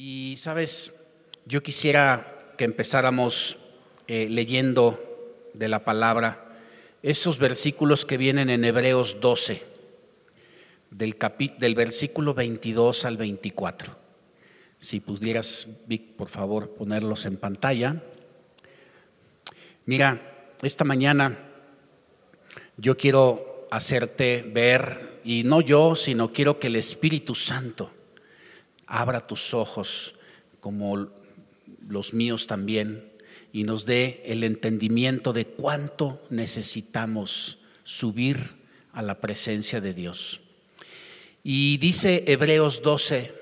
Y 0.00 0.36
sabes, 0.36 0.94
yo 1.44 1.60
quisiera 1.60 2.54
que 2.56 2.64
empezáramos 2.64 3.58
eh, 4.06 4.28
leyendo 4.30 5.50
de 5.54 5.66
la 5.66 5.84
palabra 5.84 6.56
esos 7.02 7.40
versículos 7.40 8.06
que 8.06 8.16
vienen 8.16 8.48
en 8.48 8.64
Hebreos 8.64 9.20
12, 9.20 9.60
del, 10.92 11.16
del 11.58 11.74
versículo 11.74 12.32
22 12.32 13.06
al 13.06 13.16
24. 13.16 13.96
Si 14.78 15.00
pudieras, 15.00 15.66
Vic, 15.88 16.12
por 16.12 16.28
favor, 16.28 16.76
ponerlos 16.76 17.26
en 17.26 17.36
pantalla. 17.36 18.00
Mira, 19.84 20.54
esta 20.62 20.84
mañana 20.84 21.36
yo 22.76 22.96
quiero 22.96 23.66
hacerte 23.72 24.48
ver, 24.48 25.20
y 25.24 25.42
no 25.42 25.60
yo, 25.60 25.96
sino 25.96 26.32
quiero 26.32 26.60
que 26.60 26.68
el 26.68 26.76
Espíritu 26.76 27.34
Santo 27.34 27.97
abra 28.88 29.26
tus 29.26 29.54
ojos 29.54 30.14
como 30.60 31.10
los 31.86 32.14
míos 32.14 32.46
también 32.46 33.12
y 33.52 33.64
nos 33.64 33.86
dé 33.86 34.22
el 34.26 34.42
entendimiento 34.42 35.32
de 35.32 35.46
cuánto 35.46 36.22
necesitamos 36.30 37.58
subir 37.84 38.56
a 38.92 39.02
la 39.02 39.20
presencia 39.20 39.80
de 39.80 39.94
Dios. 39.94 40.40
Y 41.44 41.78
dice 41.78 42.24
Hebreos 42.26 42.82
12, 42.82 43.34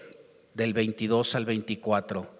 del 0.54 0.72
22 0.74 1.34
al 1.34 1.44
24, 1.44 2.30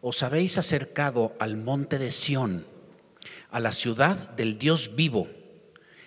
os 0.00 0.22
habéis 0.22 0.58
acercado 0.58 1.34
al 1.38 1.56
monte 1.56 1.98
de 1.98 2.10
Sión, 2.10 2.66
a 3.50 3.60
la 3.60 3.72
ciudad 3.72 4.30
del 4.30 4.58
Dios 4.58 4.94
vivo, 4.94 5.28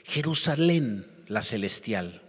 Jerusalén 0.03 1.07
la 1.27 1.41
celestial 1.41 2.20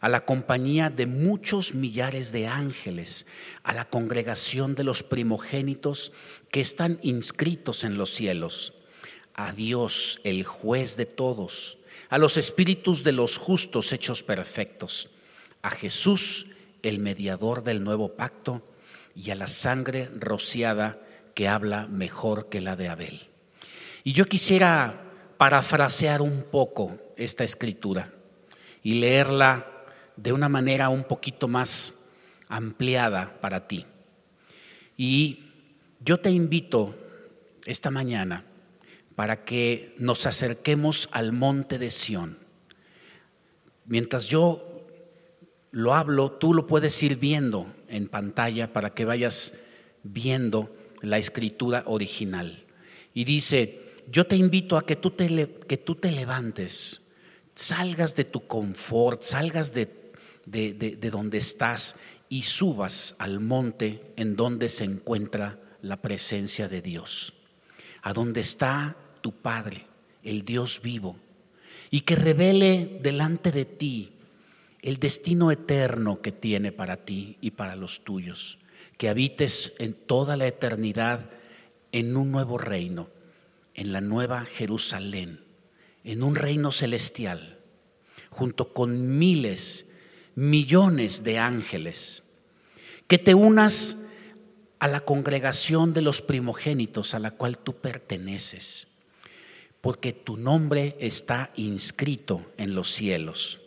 a 0.00 0.08
la 0.08 0.24
compañía 0.24 0.90
de 0.90 1.06
muchos 1.06 1.74
millares 1.74 2.32
de 2.32 2.46
ángeles, 2.46 3.26
a 3.62 3.74
la 3.74 3.88
congregación 3.88 4.74
de 4.74 4.84
los 4.84 5.02
primogénitos 5.02 6.12
que 6.50 6.60
están 6.60 6.98
inscritos 7.02 7.84
en 7.84 7.96
los 7.96 8.10
cielos, 8.10 8.74
a 9.34 9.52
Dios, 9.52 10.20
el 10.24 10.44
juez 10.44 10.96
de 10.96 11.06
todos, 11.06 11.78
a 12.08 12.18
los 12.18 12.36
espíritus 12.36 13.04
de 13.04 13.12
los 13.12 13.36
justos 13.36 13.92
hechos 13.92 14.22
perfectos, 14.22 15.10
a 15.62 15.70
Jesús, 15.70 16.46
el 16.82 16.98
mediador 16.98 17.64
del 17.64 17.84
nuevo 17.84 18.14
pacto, 18.16 18.64
y 19.14 19.30
a 19.30 19.34
la 19.34 19.48
sangre 19.48 20.08
rociada 20.16 21.00
que 21.34 21.48
habla 21.48 21.86
mejor 21.88 22.48
que 22.48 22.60
la 22.60 22.76
de 22.76 22.88
Abel. 22.88 23.20
Y 24.04 24.12
yo 24.12 24.26
quisiera 24.26 25.04
parafrasear 25.38 26.22
un 26.22 26.44
poco 26.44 26.98
esta 27.16 27.44
escritura 27.44 28.12
y 28.82 28.94
leerla 29.00 29.77
de 30.18 30.32
una 30.32 30.48
manera 30.48 30.88
un 30.88 31.04
poquito 31.04 31.46
más 31.46 31.94
ampliada 32.48 33.40
para 33.40 33.68
ti. 33.68 33.86
Y 34.96 35.44
yo 36.00 36.18
te 36.18 36.30
invito 36.30 36.96
esta 37.66 37.90
mañana 37.90 38.44
para 39.14 39.44
que 39.44 39.94
nos 39.98 40.26
acerquemos 40.26 41.08
al 41.12 41.32
monte 41.32 41.78
de 41.78 41.90
Sión. 41.90 42.38
Mientras 43.84 44.26
yo 44.26 44.86
lo 45.70 45.94
hablo, 45.94 46.32
tú 46.32 46.52
lo 46.52 46.66
puedes 46.66 47.00
ir 47.02 47.16
viendo 47.16 47.72
en 47.88 48.08
pantalla 48.08 48.72
para 48.72 48.94
que 48.94 49.04
vayas 49.04 49.54
viendo 50.02 50.74
la 51.00 51.18
escritura 51.18 51.84
original. 51.86 52.64
Y 53.14 53.24
dice, 53.24 53.82
yo 54.10 54.26
te 54.26 54.36
invito 54.36 54.76
a 54.76 54.84
que 54.84 54.96
tú 54.96 55.10
te, 55.10 55.58
que 55.68 55.76
tú 55.76 55.94
te 55.94 56.10
levantes, 56.10 57.02
salgas 57.54 58.16
de 58.16 58.24
tu 58.24 58.46
confort, 58.46 59.22
salgas 59.22 59.72
de 59.74 59.97
de, 60.50 61.10
donde 61.10 61.38
estás 61.38 61.96
y 62.28 62.42
subas 62.42 63.16
al 63.18 63.40
monte 63.40 64.12
en 64.16 64.36
donde 64.36 64.68
se 64.68 64.84
encuentra 64.84 65.60
la 65.82 66.00
presencia 66.02 66.68
de 66.68 66.82
Dios, 66.82 67.34
a 68.02 68.12
donde 68.12 68.40
está 68.40 68.96
tu 69.20 69.32
Padre, 69.32 69.86
el 70.22 70.44
Dios 70.44 70.80
vivo, 70.82 71.18
y 71.90 72.00
que 72.00 72.16
revele 72.16 72.98
delante 73.02 73.50
de 73.50 73.64
ti 73.64 74.12
el 74.82 74.98
destino 74.98 75.50
eterno 75.50 76.20
que 76.20 76.32
tiene 76.32 76.72
para 76.72 77.04
ti 77.04 77.36
y 77.40 77.52
para 77.52 77.76
los 77.76 78.04
tuyos, 78.04 78.58
que 78.96 79.08
habites 79.08 79.72
en 79.78 79.94
toda 79.94 80.36
la 80.36 80.46
eternidad 80.46 81.30
en 81.92 82.16
un 82.16 82.30
nuevo 82.30 82.58
reino, 82.58 83.08
en 83.74 83.92
la 83.92 84.00
nueva 84.00 84.44
Jerusalén, 84.44 85.40
en 86.04 86.22
un 86.22 86.34
reino 86.34 86.72
celestial, 86.72 87.58
junto 88.30 88.72
con 88.72 89.18
miles 89.18 89.87
millones 90.38 91.24
de 91.24 91.36
ángeles, 91.40 92.22
que 93.08 93.18
te 93.18 93.34
unas 93.34 93.98
a 94.78 94.86
la 94.86 95.00
congregación 95.00 95.92
de 95.92 96.00
los 96.00 96.22
primogénitos 96.22 97.14
a 97.14 97.18
la 97.18 97.32
cual 97.32 97.58
tú 97.58 97.74
perteneces, 97.74 98.86
porque 99.80 100.12
tu 100.12 100.36
nombre 100.36 100.96
está 101.00 101.50
inscrito 101.56 102.52
en 102.56 102.76
los 102.76 102.88
cielos, 102.92 103.62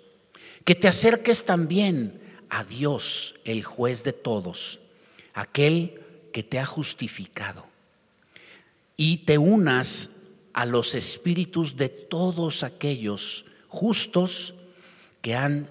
que 0.64 0.74
te 0.76 0.88
acerques 0.88 1.44
también 1.44 2.22
a 2.50 2.64
Dios, 2.64 3.36
el 3.44 3.66
juez 3.66 4.06
de 4.06 4.14
todos, 4.14 4.80
aquel 5.34 6.00
que 6.32 6.42
te 6.42 6.58
ha 6.58 6.66
justificado, 6.66 7.66
y 8.96 9.18
te 9.26 9.38
unas 9.38 10.12
a 10.54 10.66
los 10.66 10.96
espíritus 10.96 11.76
de 11.76 11.90
todos 11.90 12.64
aquellos 12.64 13.44
justos 13.68 14.54
que 15.22 15.36
han 15.36 15.68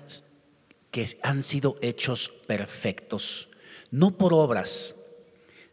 que 0.90 1.06
han 1.22 1.42
sido 1.42 1.76
hechos 1.82 2.28
perfectos, 2.46 3.48
no 3.90 4.16
por 4.16 4.34
obras, 4.34 4.96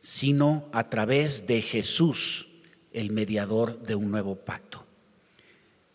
sino 0.02 0.70
a 0.72 0.90
través 0.90 1.48
de 1.48 1.62
Jesús, 1.62 2.48
el 2.92 3.12
mediador 3.12 3.82
de 3.84 3.96
un 3.96 4.12
nuevo 4.12 4.36
pacto. 4.36 4.86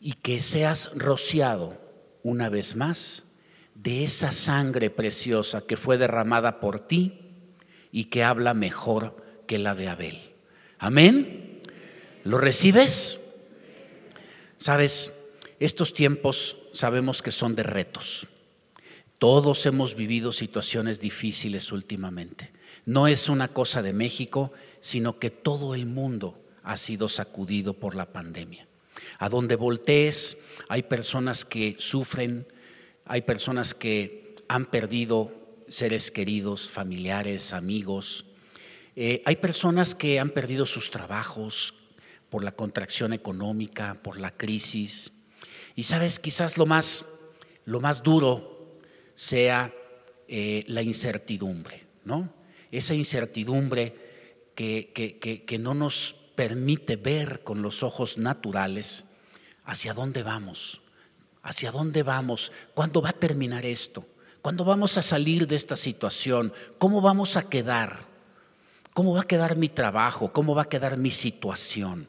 Y 0.00 0.14
que 0.14 0.42
seas 0.42 0.90
rociado 0.94 1.80
una 2.22 2.48
vez 2.48 2.76
más 2.76 3.24
de 3.74 4.04
esa 4.04 4.32
sangre 4.32 4.90
preciosa 4.90 5.62
que 5.62 5.76
fue 5.76 5.98
derramada 5.98 6.60
por 6.60 6.80
ti 6.80 7.20
y 7.90 8.04
que 8.04 8.22
habla 8.24 8.54
mejor 8.54 9.16
que 9.46 9.58
la 9.58 9.74
de 9.74 9.88
Abel. 9.88 10.18
Amén. 10.78 11.62
¿Lo 12.24 12.38
recibes? 12.38 13.20
Sabes, 14.56 15.14
estos 15.58 15.94
tiempos 15.94 16.56
sabemos 16.72 17.22
que 17.22 17.32
son 17.32 17.54
de 17.54 17.62
retos. 17.62 18.28
Todos 19.22 19.66
hemos 19.66 19.94
vivido 19.94 20.32
situaciones 20.32 20.98
difíciles 20.98 21.70
últimamente. 21.70 22.50
No 22.86 23.06
es 23.06 23.28
una 23.28 23.46
cosa 23.46 23.80
de 23.80 23.92
México, 23.92 24.50
sino 24.80 25.20
que 25.20 25.30
todo 25.30 25.76
el 25.76 25.86
mundo 25.86 26.42
ha 26.64 26.76
sido 26.76 27.08
sacudido 27.08 27.74
por 27.74 27.94
la 27.94 28.12
pandemia. 28.12 28.66
A 29.20 29.28
donde 29.28 29.54
voltees, 29.54 30.38
hay 30.68 30.82
personas 30.82 31.44
que 31.44 31.76
sufren, 31.78 32.48
hay 33.04 33.22
personas 33.22 33.74
que 33.74 34.34
han 34.48 34.66
perdido 34.66 35.32
seres 35.68 36.10
queridos, 36.10 36.68
familiares, 36.68 37.52
amigos. 37.52 38.24
Eh, 38.96 39.22
hay 39.24 39.36
personas 39.36 39.94
que 39.94 40.18
han 40.18 40.30
perdido 40.30 40.66
sus 40.66 40.90
trabajos 40.90 41.74
por 42.28 42.42
la 42.42 42.56
contracción 42.56 43.12
económica, 43.12 43.94
por 44.02 44.18
la 44.18 44.36
crisis. 44.36 45.12
Y 45.76 45.84
sabes, 45.84 46.18
quizás 46.18 46.58
lo 46.58 46.66
más, 46.66 47.04
lo 47.66 47.80
más 47.80 48.02
duro 48.02 48.51
sea 49.14 49.72
eh, 50.28 50.64
la 50.68 50.82
incertidumbre, 50.82 51.84
¿no? 52.04 52.32
Esa 52.70 52.94
incertidumbre 52.94 53.94
que, 54.54 54.92
que, 55.46 55.58
no 55.58 55.74
nos 55.74 56.14
permite 56.34 56.96
ver 56.96 57.42
con 57.42 57.60
los 57.60 57.82
ojos 57.82 58.16
naturales 58.16 59.04
hacia 59.64 59.92
dónde 59.92 60.22
vamos, 60.22 60.80
hacia 61.42 61.70
dónde 61.70 62.02
vamos, 62.02 62.52
cuándo 62.74 63.02
va 63.02 63.10
a 63.10 63.12
terminar 63.12 63.66
esto, 63.66 64.06
cuándo 64.40 64.64
vamos 64.64 64.96
a 64.96 65.02
salir 65.02 65.46
de 65.46 65.56
esta 65.56 65.76
situación, 65.76 66.52
cómo 66.78 67.00
vamos 67.00 67.36
a 67.36 67.48
quedar, 67.48 68.06
cómo 68.94 69.14
va 69.14 69.22
a 69.22 69.28
quedar 69.28 69.56
mi 69.56 69.68
trabajo, 69.68 70.32
cómo 70.32 70.54
va 70.54 70.62
a 70.62 70.68
quedar 70.68 70.96
mi 70.96 71.10
situación, 71.10 72.08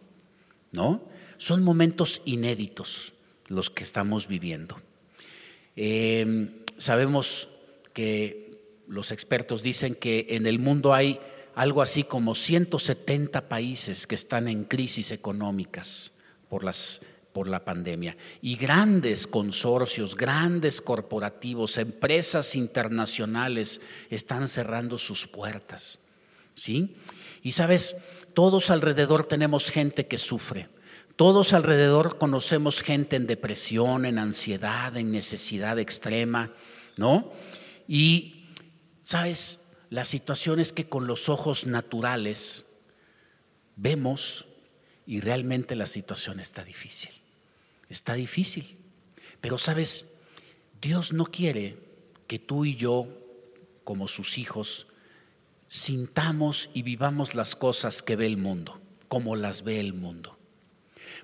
¿no? 0.71 1.03
Son 1.37 1.61
momentos 1.63 2.21
inéditos 2.23 3.13
los 3.47 3.69
que 3.69 3.83
estamos 3.83 4.27
viviendo. 4.27 4.79
Eh, 5.75 6.62
sabemos 6.77 7.49
que 7.93 8.51
los 8.87 9.11
expertos 9.11 9.63
dicen 9.63 9.95
que 9.95 10.27
en 10.29 10.45
el 10.45 10.59
mundo 10.59 10.93
hay 10.93 11.19
algo 11.55 11.81
así 11.81 12.03
como 12.03 12.35
170 12.35 13.47
países 13.47 14.07
que 14.07 14.15
están 14.15 14.47
en 14.47 14.63
crisis 14.63 15.11
económicas 15.11 16.11
por, 16.49 16.63
las, 16.63 17.01
por 17.31 17.47
la 17.47 17.63
pandemia 17.63 18.17
y 18.41 18.55
grandes 18.55 19.27
consorcios, 19.27 20.15
grandes 20.15 20.81
corporativos, 20.81 21.77
empresas 21.77 22.55
internacionales 22.55 23.81
están 24.09 24.47
cerrando 24.47 24.97
sus 24.97 25.27
puertas. 25.27 25.99
¿Sí? 26.55 26.95
Y 27.41 27.53
sabes, 27.53 27.95
todos 28.33 28.69
alrededor 28.69 29.25
tenemos 29.25 29.71
gente 29.71 30.05
que 30.07 30.17
sufre. 30.17 30.69
Todos 31.15 31.53
alrededor 31.53 32.17
conocemos 32.17 32.81
gente 32.81 33.15
en 33.15 33.27
depresión, 33.27 34.05
en 34.05 34.17
ansiedad, 34.17 34.95
en 34.97 35.11
necesidad 35.11 35.77
extrema, 35.79 36.51
¿no? 36.97 37.31
Y, 37.87 38.47
¿sabes? 39.03 39.59
las 39.93 40.07
situaciones 40.07 40.73
que 40.73 40.89
con 40.89 41.05
los 41.05 41.29
ojos 41.29 41.67
naturales 41.67 42.65
vemos 43.75 44.47
y 45.05 45.19
realmente 45.19 45.75
la 45.75 45.85
situación 45.85 46.39
está 46.39 46.63
difícil. 46.63 47.11
Está 47.89 48.15
difícil. 48.15 48.75
Pero 49.39 49.59
sabes, 49.59 50.05
Dios 50.81 51.13
no 51.13 51.25
quiere 51.25 51.77
que 52.25 52.39
tú 52.39 52.65
y 52.65 52.75
yo, 52.75 53.07
como 53.83 54.07
sus 54.07 54.39
hijos, 54.39 54.87
sintamos 55.67 56.71
y 56.73 56.81
vivamos 56.81 57.35
las 57.35 57.55
cosas 57.55 58.01
que 58.01 58.15
ve 58.15 58.25
el 58.25 58.37
mundo, 58.37 58.81
como 59.07 59.35
las 59.35 59.61
ve 59.61 59.79
el 59.79 59.93
mundo. 59.93 60.39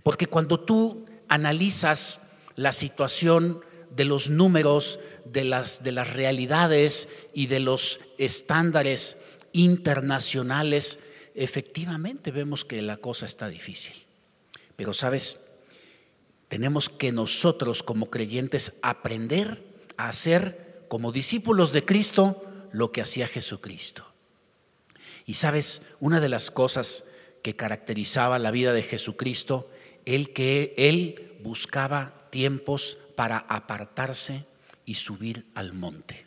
Porque 0.03 0.27
cuando 0.27 0.59
tú 0.59 1.05
analizas 1.27 2.21
la 2.55 2.71
situación 2.71 3.61
de 3.95 4.05
los 4.05 4.29
números, 4.29 4.99
de 5.25 5.43
las, 5.43 5.83
de 5.83 5.91
las 5.91 6.13
realidades 6.13 7.07
y 7.33 7.47
de 7.47 7.59
los 7.59 7.99
estándares 8.17 9.17
internacionales, 9.51 10.99
efectivamente 11.35 12.31
vemos 12.31 12.65
que 12.65 12.81
la 12.81 12.97
cosa 12.97 13.25
está 13.25 13.47
difícil. 13.47 13.95
Pero 14.75 14.93
sabes, 14.93 15.39
tenemos 16.47 16.89
que 16.89 17.11
nosotros 17.11 17.83
como 17.83 18.09
creyentes 18.09 18.73
aprender 18.81 19.63
a 19.97 20.09
hacer 20.09 20.83
como 20.87 21.11
discípulos 21.11 21.71
de 21.71 21.85
Cristo 21.85 22.43
lo 22.71 22.91
que 22.91 23.01
hacía 23.01 23.27
Jesucristo. 23.27 24.05
Y 25.25 25.35
sabes, 25.35 25.83
una 25.99 26.19
de 26.19 26.29
las 26.29 26.49
cosas 26.49 27.03
que 27.43 27.55
caracterizaba 27.55 28.39
la 28.39 28.51
vida 28.51 28.73
de 28.73 28.83
Jesucristo, 28.83 29.69
el 30.15 30.33
que 30.33 30.73
él 30.75 31.38
buscaba 31.44 32.27
tiempos 32.31 32.97
para 33.15 33.38
apartarse 33.38 34.44
y 34.83 34.95
subir 34.95 35.45
al 35.53 35.73
monte. 35.73 36.25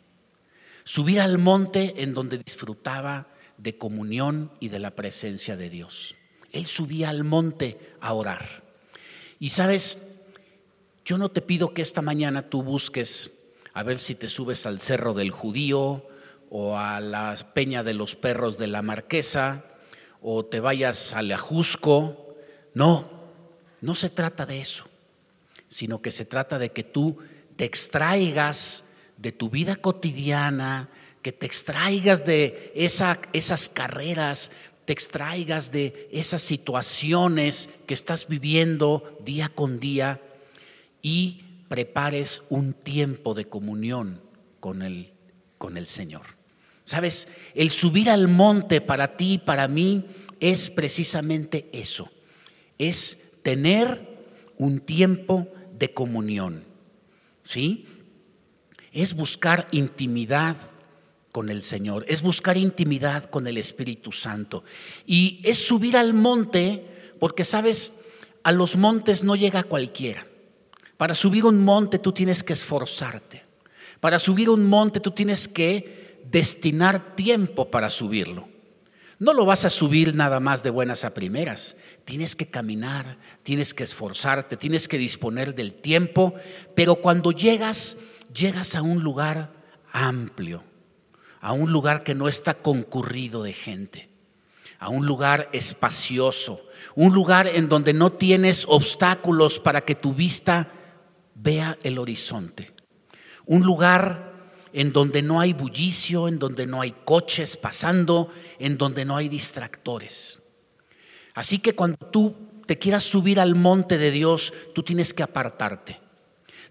Subir 0.85 1.19
al 1.19 1.37
monte 1.37 1.95
en 1.97 2.13
donde 2.13 2.37
disfrutaba 2.37 3.27
de 3.57 3.77
comunión 3.77 4.51
y 4.61 4.69
de 4.69 4.79
la 4.79 4.91
presencia 4.91 5.57
de 5.57 5.69
Dios. 5.69 6.15
Él 6.53 6.65
subía 6.65 7.09
al 7.09 7.25
monte 7.25 7.77
a 7.99 8.13
orar. 8.13 8.63
Y 9.37 9.49
sabes, 9.49 9.97
yo 11.03 11.17
no 11.17 11.29
te 11.29 11.41
pido 11.41 11.73
que 11.73 11.81
esta 11.81 12.01
mañana 12.01 12.49
tú 12.49 12.63
busques 12.63 13.31
a 13.73 13.83
ver 13.83 13.97
si 13.97 14.15
te 14.15 14.29
subes 14.29 14.65
al 14.65 14.79
cerro 14.79 15.13
del 15.13 15.31
judío 15.31 16.07
o 16.49 16.77
a 16.77 17.01
la 17.01 17.35
peña 17.53 17.83
de 17.83 17.95
los 17.95 18.15
perros 18.15 18.57
de 18.57 18.67
la 18.67 18.81
marquesa 18.81 19.65
o 20.21 20.45
te 20.45 20.61
vayas 20.61 21.15
al 21.15 21.29
ajusco. 21.33 22.37
No, 22.73 23.22
no 23.83 23.95
se 23.95 24.09
trata 24.09 24.45
de 24.45 24.61
eso, 24.61 24.85
sino 25.67 26.01
que 26.01 26.09
se 26.09 26.23
trata 26.23 26.57
de 26.57 26.71
que 26.71 26.85
tú 26.85 27.17
te 27.57 27.65
extraigas 27.65 28.85
de 29.17 29.33
tu 29.33 29.49
vida 29.49 29.75
cotidiana, 29.75 30.89
que 31.21 31.33
te 31.33 31.45
extraigas 31.45 32.25
de 32.25 32.71
esa, 32.75 33.19
esas 33.33 33.67
carreras, 33.67 34.51
te 34.85 34.93
extraigas 34.93 35.73
de 35.73 36.07
esas 36.13 36.41
situaciones 36.41 37.67
que 37.85 37.93
estás 37.93 38.29
viviendo 38.29 39.19
día 39.25 39.49
con 39.49 39.81
día 39.81 40.21
y 41.01 41.43
prepares 41.67 42.43
un 42.47 42.71
tiempo 42.71 43.33
de 43.33 43.49
comunión 43.49 44.21
con 44.61 44.81
el, 44.81 45.09
con 45.57 45.75
el 45.75 45.87
Señor. 45.87 46.25
Sabes, 46.85 47.27
el 47.53 47.69
subir 47.69 48.09
al 48.09 48.29
monte 48.29 48.79
para 48.79 49.17
ti 49.17 49.33
y 49.33 49.37
para 49.39 49.67
mí 49.67 50.05
es 50.39 50.69
precisamente 50.69 51.67
eso, 51.73 52.09
es 52.77 53.17
tener 53.43 54.13
un 54.57 54.79
tiempo 54.79 55.47
de 55.77 55.93
comunión. 55.93 56.63
¿Sí? 57.43 57.85
Es 58.91 59.15
buscar 59.15 59.67
intimidad 59.71 60.55
con 61.31 61.49
el 61.49 61.63
Señor, 61.63 62.05
es 62.07 62.21
buscar 62.21 62.57
intimidad 62.57 63.25
con 63.25 63.47
el 63.47 63.57
Espíritu 63.57 64.11
Santo. 64.11 64.63
Y 65.05 65.39
es 65.43 65.57
subir 65.57 65.97
al 65.97 66.13
monte, 66.13 67.15
porque 67.19 67.43
sabes, 67.43 67.93
a 68.43 68.51
los 68.51 68.75
montes 68.75 69.23
no 69.23 69.35
llega 69.35 69.63
cualquiera. 69.63 70.25
Para 70.97 71.15
subir 71.15 71.45
un 71.45 71.65
monte 71.65 71.99
tú 71.99 72.11
tienes 72.11 72.43
que 72.43 72.53
esforzarte. 72.53 73.43
Para 73.99 74.19
subir 74.19 74.49
un 74.49 74.67
monte 74.67 74.99
tú 74.99 75.11
tienes 75.11 75.47
que 75.47 76.21
destinar 76.29 77.15
tiempo 77.15 77.69
para 77.69 77.89
subirlo. 77.89 78.52
No 79.23 79.33
lo 79.33 79.45
vas 79.45 79.63
a 79.63 79.69
subir 79.69 80.15
nada 80.15 80.41
más 80.41 80.63
de 80.63 80.69
buenas 80.69 81.05
a 81.05 81.13
primeras. 81.13 81.77
Tienes 82.03 82.35
que 82.35 82.47
caminar, 82.47 83.17
tienes 83.43 83.73
que 83.73 83.85
esforzarte, 83.85 84.57
tienes 84.57 84.89
que 84.89 84.97
disponer 84.97 85.55
del 85.55 85.75
tiempo, 85.75 86.33
pero 86.75 86.95
cuando 86.97 87.31
llegas, 87.31 87.95
llegas 88.35 88.75
a 88.75 88.81
un 88.81 89.01
lugar 89.01 89.53
amplio, 89.93 90.61
a 91.39 91.53
un 91.53 91.71
lugar 91.71 92.03
que 92.03 92.15
no 92.15 92.27
está 92.27 92.53
concurrido 92.53 93.43
de 93.43 93.53
gente, 93.53 94.09
a 94.77 94.89
un 94.89 95.05
lugar 95.05 95.47
espacioso, 95.53 96.61
un 96.93 97.13
lugar 97.13 97.47
en 97.47 97.69
donde 97.69 97.93
no 97.93 98.11
tienes 98.11 98.65
obstáculos 98.67 99.57
para 99.57 99.85
que 99.85 99.95
tu 99.95 100.13
vista 100.13 100.67
vea 101.33 101.77
el 101.83 101.97
horizonte, 101.97 102.73
un 103.45 103.61
lugar 103.61 104.32
en 104.73 104.91
donde 104.91 105.21
no 105.21 105.39
hay 105.39 105.53
bullicio, 105.53 106.27
en 106.27 106.39
donde 106.39 106.65
no 106.65 106.81
hay 106.81 106.91
coches 107.05 107.55
pasando, 107.57 108.29
en 108.59 108.77
donde 108.77 109.05
no 109.05 109.15
hay 109.15 109.29
distractores. 109.29 110.39
Así 111.33 111.59
que 111.59 111.73
cuando 111.75 111.97
tú 112.07 112.35
te 112.65 112.77
quieras 112.77 113.03
subir 113.03 113.39
al 113.39 113.55
monte 113.55 113.97
de 113.97 114.11
Dios, 114.11 114.53
tú 114.73 114.83
tienes 114.83 115.13
que 115.13 115.23
apartarte. 115.23 115.99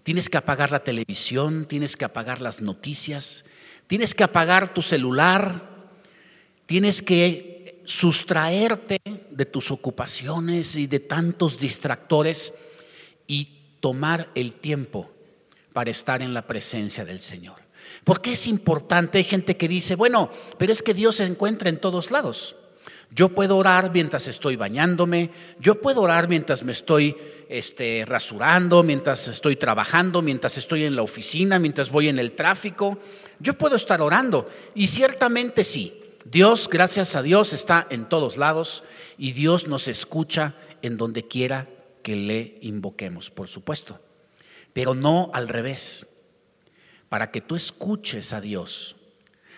Tienes 0.03 0.29
que 0.29 0.37
apagar 0.37 0.71
la 0.71 0.83
televisión, 0.83 1.65
tienes 1.65 1.95
que 1.95 2.03
apagar 2.03 2.41
las 2.41 2.61
noticias, 2.61 3.45
Tienes 3.87 4.15
que 4.15 4.23
apagar 4.23 4.73
tu 4.73 4.81
celular, 4.81 5.69
tienes 6.65 7.01
que 7.01 7.81
sustraerte 7.85 8.99
de 9.29 9.45
tus 9.45 9.71
ocupaciones 9.71 10.75
y 10.77 10.87
de 10.87 10.99
tantos 10.99 11.59
distractores 11.59 12.53
y 13.27 13.59
tomar 13.81 14.29
el 14.35 14.55
tiempo 14.55 15.11
para 15.73 15.91
estar 15.91 16.21
en 16.21 16.33
la 16.33 16.47
presencia 16.47 17.03
del 17.03 17.19
Señor. 17.19 17.62
¿Por 18.03 18.21
qué 18.21 18.33
es 18.33 18.47
importante? 18.47 19.17
Hay 19.17 19.23
gente 19.23 19.57
que 19.57 19.67
dice, 19.67 19.95
bueno, 19.95 20.29
pero 20.57 20.71
es 20.71 20.83
que 20.83 20.93
Dios 20.93 21.17
se 21.17 21.25
encuentra 21.25 21.69
en 21.69 21.77
todos 21.77 22.11
lados. 22.11 22.57
Yo 23.15 23.29
puedo 23.29 23.57
orar 23.57 23.91
mientras 23.93 24.27
estoy 24.27 24.55
bañándome, 24.55 25.29
yo 25.59 25.79
puedo 25.79 26.01
orar 26.01 26.27
mientras 26.27 26.63
me 26.63 26.71
estoy 26.71 27.15
este, 27.47 28.05
rasurando, 28.07 28.81
mientras 28.81 29.27
estoy 29.27 29.55
trabajando, 29.55 30.23
mientras 30.23 30.57
estoy 30.57 30.85
en 30.85 30.95
la 30.95 31.03
oficina, 31.03 31.59
mientras 31.59 31.91
voy 31.91 32.09
en 32.09 32.17
el 32.17 32.31
tráfico. 32.31 32.97
Yo 33.39 33.55
puedo 33.55 33.75
estar 33.75 34.01
orando 34.01 34.49
y 34.73 34.87
ciertamente 34.87 35.63
sí. 35.63 35.99
Dios, 36.25 36.69
gracias 36.71 37.15
a 37.15 37.21
Dios, 37.21 37.53
está 37.53 37.85
en 37.91 38.09
todos 38.09 38.37
lados 38.37 38.83
y 39.17 39.33
Dios 39.33 39.67
nos 39.67 39.87
escucha 39.87 40.55
en 40.81 40.97
donde 40.97 41.23
quiera 41.23 41.67
que 42.01 42.15
le 42.15 42.57
invoquemos, 42.61 43.29
por 43.29 43.47
supuesto. 43.47 43.99
Pero 44.73 44.95
no 44.95 45.29
al 45.33 45.49
revés. 45.49 46.07
Para 47.13 47.29
que 47.29 47.41
tú 47.41 47.55
escuches 47.55 48.33
a 48.33 48.41
Dios, 48.41 48.95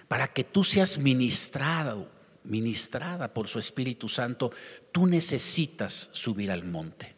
para 0.09 0.27
que 0.27 0.43
tú 0.43 0.65
seas 0.65 0.97
ministrado, 0.97 2.11
ministrada 2.43 3.33
por 3.33 3.47
su 3.47 3.59
Espíritu 3.59 4.09
Santo, 4.09 4.51
tú 4.91 5.07
necesitas 5.07 6.09
subir 6.11 6.51
al 6.51 6.65
monte. 6.65 7.15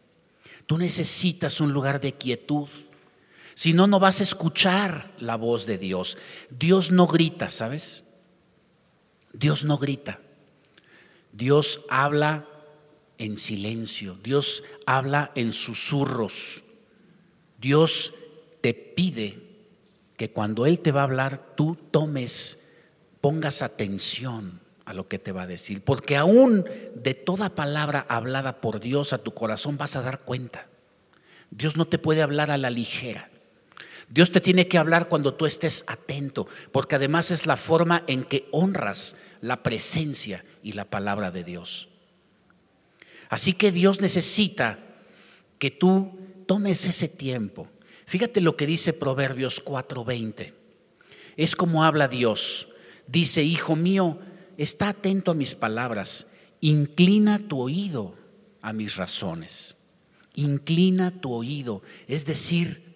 Tú 0.67 0.77
necesitas 0.77 1.59
un 1.59 1.73
lugar 1.73 1.99
de 1.99 2.13
quietud 2.13 2.69
si 3.57 3.73
no, 3.73 3.87
no 3.87 3.99
vas 3.99 4.19
a 4.19 4.23
escuchar 4.23 5.15
la 5.17 5.35
voz 5.35 5.65
de 5.65 5.79
Dios. 5.79 6.19
Dios 6.51 6.91
no 6.91 7.07
grita, 7.07 7.49
¿sabes? 7.49 8.03
Dios 9.33 9.63
no 9.63 9.79
grita. 9.79 10.21
Dios 11.31 11.81
habla 11.89 12.47
en 13.17 13.35
silencio. 13.35 14.15
Dios 14.21 14.63
habla 14.85 15.31
en 15.33 15.53
susurros. 15.53 16.61
Dios 17.59 18.13
te 18.61 18.75
pide 18.75 19.46
que 20.17 20.31
cuando 20.31 20.65
Él 20.65 20.81
te 20.81 20.91
va 20.91 21.01
a 21.01 21.05
hablar, 21.05 21.55
tú 21.55 21.77
tomes, 21.91 22.59
pongas 23.21 23.61
atención 23.61 24.59
a 24.83 24.93
lo 24.93 25.07
que 25.07 25.19
te 25.19 25.31
va 25.31 25.43
a 25.43 25.47
decir. 25.47 25.83
Porque 25.83 26.17
aún 26.17 26.65
de 26.95 27.13
toda 27.13 27.55
palabra 27.55 28.05
hablada 28.09 28.59
por 28.59 28.79
Dios 28.79 29.13
a 29.13 29.19
tu 29.19 29.33
corazón 29.33 29.77
vas 29.77 29.95
a 29.95 30.01
dar 30.01 30.21
cuenta. 30.21 30.67
Dios 31.51 31.77
no 31.77 31.87
te 31.87 31.99
puede 31.99 32.21
hablar 32.21 32.51
a 32.51 32.57
la 32.57 32.69
ligera. 32.69 33.29
Dios 34.09 34.31
te 34.31 34.41
tiene 34.41 34.67
que 34.67 34.77
hablar 34.77 35.09
cuando 35.09 35.33
tú 35.33 35.45
estés 35.45 35.83
atento, 35.87 36.47
porque 36.71 36.95
además 36.95 37.29
es 37.31 37.45
la 37.45 37.57
forma 37.57 38.03
en 38.07 38.23
que 38.23 38.47
honras 38.51 39.17
la 39.41 39.63
presencia 39.63 40.45
y 40.63 40.73
la 40.73 40.85
palabra 40.85 41.29
de 41.29 41.43
Dios. 41.43 41.89
Así 43.29 43.53
que 43.53 43.71
Dios 43.71 43.99
necesita 43.99 44.79
que 45.59 45.71
tú 45.71 46.17
tomes 46.45 46.85
ese 46.85 47.09
tiempo. 47.09 47.67
Fíjate 48.07 48.39
lo 48.39 48.55
que 48.55 48.65
dice 48.65 48.93
Proverbios 48.93 49.61
4:20. 49.63 50.53
Es 51.35 51.55
como 51.57 51.83
habla 51.83 52.07
Dios. 52.07 52.69
Dice, 53.05 53.43
hijo 53.43 53.75
mío, 53.75 54.19
está 54.57 54.89
atento 54.89 55.31
a 55.31 55.35
mis 55.35 55.55
palabras, 55.55 56.27
inclina 56.61 57.37
tu 57.37 57.61
oído 57.61 58.15
a 58.61 58.71
mis 58.71 58.95
razones. 58.95 59.75
Inclina 60.35 61.11
tu 61.11 61.33
oído, 61.33 61.81
es 62.07 62.25
decir, 62.25 62.95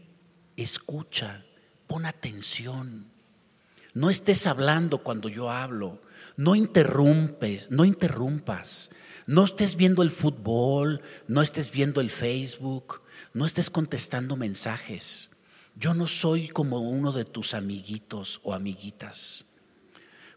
escucha, 0.56 1.46
pon 1.88 2.06
atención. 2.06 3.12
No 3.94 4.10
estés 4.10 4.48
hablando 4.48 5.00
cuando 5.00 5.28
yo 5.28 5.52
hablo. 5.52 6.02
No 6.38 6.56
interrumpes, 6.56 7.70
no 7.70 7.84
interrumpas. 7.84 8.92
No 9.28 9.44
estés 9.44 9.76
viendo 9.76 10.04
el 10.04 10.12
fútbol, 10.12 11.02
no 11.28 11.42
estés 11.42 11.72
viendo 11.72 12.00
el 12.00 12.10
Facebook, 12.10 13.02
no 13.34 13.46
estés 13.46 13.70
contestando 13.70 14.36
mensajes. 14.36 15.30
Yo 15.76 15.94
no 15.94 16.08
soy 16.08 16.50
como 16.50 16.80
uno 16.80 17.12
de 17.12 17.26
tus 17.26 17.54
amiguitos 17.54 18.40
o 18.44 18.54
amiguitas. 18.54 19.46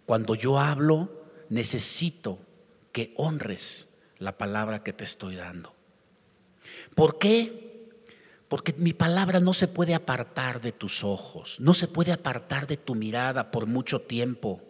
Cuando 0.07 0.35
yo 0.35 0.61
hablo, 0.61 1.25
necesito 1.49 2.39
que 2.93 3.13
honres 3.17 3.89
la 4.19 4.39
palabra 4.39 4.83
que 4.83 4.93
te 4.93 5.05
estoy 5.05 5.35
dando. 5.35 5.75
¿Por 6.95 7.19
qué? 7.19 7.91
Porque 8.49 8.75
mi 8.75 8.93
palabra 8.93 9.41
no 9.41 9.55
se 9.55 9.67
puede 9.67 9.95
apartar 9.95 10.61
de 10.61 10.73
tus 10.73 11.03
ojos, 11.03 11.59
no 11.59 11.75
se 11.75 11.89
puede 11.89 12.13
apartar 12.13 12.67
de 12.67 12.77
tu 12.77 12.95
mirada 12.95 13.51
por 13.51 13.67
mucho 13.67 14.01
tiempo. 14.01 14.63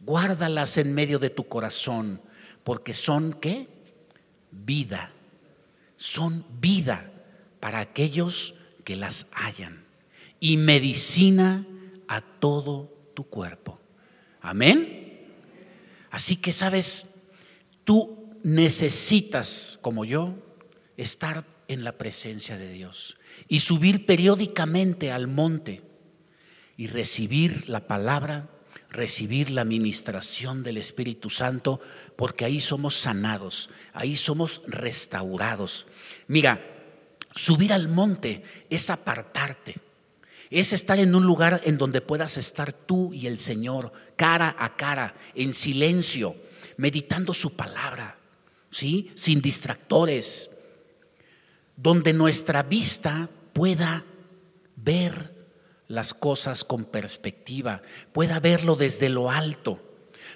Guárdalas 0.00 0.76
en 0.76 0.92
medio 0.92 1.18
de 1.18 1.30
tu 1.30 1.48
corazón, 1.48 2.20
porque 2.64 2.92
son 2.92 3.32
qué? 3.32 3.68
Vida. 4.50 5.12
Son 5.96 6.44
vida 6.60 7.09
para 7.60 7.80
aquellos 7.80 8.54
que 8.84 8.96
las 8.96 9.26
hallan 9.32 9.84
y 10.40 10.56
medicina 10.56 11.66
a 12.08 12.22
todo 12.22 12.92
tu 13.14 13.24
cuerpo. 13.24 13.78
Amén. 14.40 15.28
Así 16.10 16.36
que 16.36 16.52
sabes, 16.52 17.06
tú 17.84 18.34
necesitas, 18.42 19.78
como 19.82 20.04
yo, 20.04 20.34
estar 20.96 21.44
en 21.68 21.84
la 21.84 21.92
presencia 21.92 22.58
de 22.58 22.72
Dios 22.72 23.16
y 23.46 23.60
subir 23.60 24.06
periódicamente 24.06 25.12
al 25.12 25.28
monte 25.28 25.82
y 26.76 26.88
recibir 26.88 27.68
la 27.68 27.86
palabra, 27.86 28.48
recibir 28.88 29.50
la 29.50 29.64
ministración 29.64 30.62
del 30.62 30.78
Espíritu 30.78 31.30
Santo, 31.30 31.80
porque 32.16 32.44
ahí 32.44 32.60
somos 32.60 32.96
sanados, 32.96 33.70
ahí 33.92 34.16
somos 34.16 34.62
restaurados. 34.66 35.86
Mira, 36.26 36.69
subir 37.34 37.72
al 37.72 37.88
monte 37.88 38.42
es 38.68 38.90
apartarte, 38.90 39.76
es 40.50 40.72
estar 40.72 40.98
en 40.98 41.14
un 41.14 41.24
lugar 41.24 41.60
en 41.64 41.78
donde 41.78 42.00
puedas 42.00 42.36
estar 42.36 42.72
tú 42.72 43.12
y 43.12 43.26
el 43.26 43.38
Señor 43.38 43.92
cara 44.16 44.54
a 44.58 44.76
cara, 44.76 45.14
en 45.34 45.54
silencio, 45.54 46.36
meditando 46.76 47.32
su 47.32 47.54
palabra, 47.54 48.18
¿sí? 48.70 49.10
Sin 49.14 49.40
distractores, 49.40 50.50
donde 51.76 52.12
nuestra 52.12 52.62
vista 52.62 53.30
pueda 53.52 54.04
ver 54.76 55.40
las 55.88 56.14
cosas 56.14 56.64
con 56.64 56.84
perspectiva, 56.84 57.82
pueda 58.12 58.40
verlo 58.40 58.76
desde 58.76 59.08
lo 59.08 59.30
alto. 59.30 59.80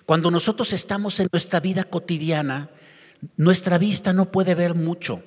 Cuando 0.07 0.31
nosotros 0.31 0.73
estamos 0.73 1.21
en 1.21 1.29
nuestra 1.33 1.61
vida 1.61 1.85
cotidiana, 1.85 2.71
nuestra 3.37 3.79
vista 3.79 4.13
no 4.13 4.31
puede 4.31 4.55
ver 4.55 4.75
mucho, 4.75 5.23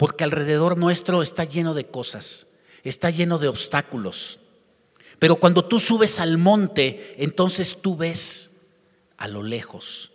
porque 0.00 0.24
alrededor 0.24 0.78
nuestro 0.78 1.20
está 1.20 1.44
lleno 1.44 1.74
de 1.74 1.84
cosas, 1.84 2.46
está 2.84 3.10
lleno 3.10 3.38
de 3.38 3.48
obstáculos. 3.48 4.38
Pero 5.18 5.36
cuando 5.36 5.66
tú 5.66 5.78
subes 5.78 6.20
al 6.20 6.38
monte, 6.38 7.16
entonces 7.18 7.82
tú 7.82 7.98
ves 7.98 8.52
a 9.18 9.28
lo 9.28 9.42
lejos 9.42 10.12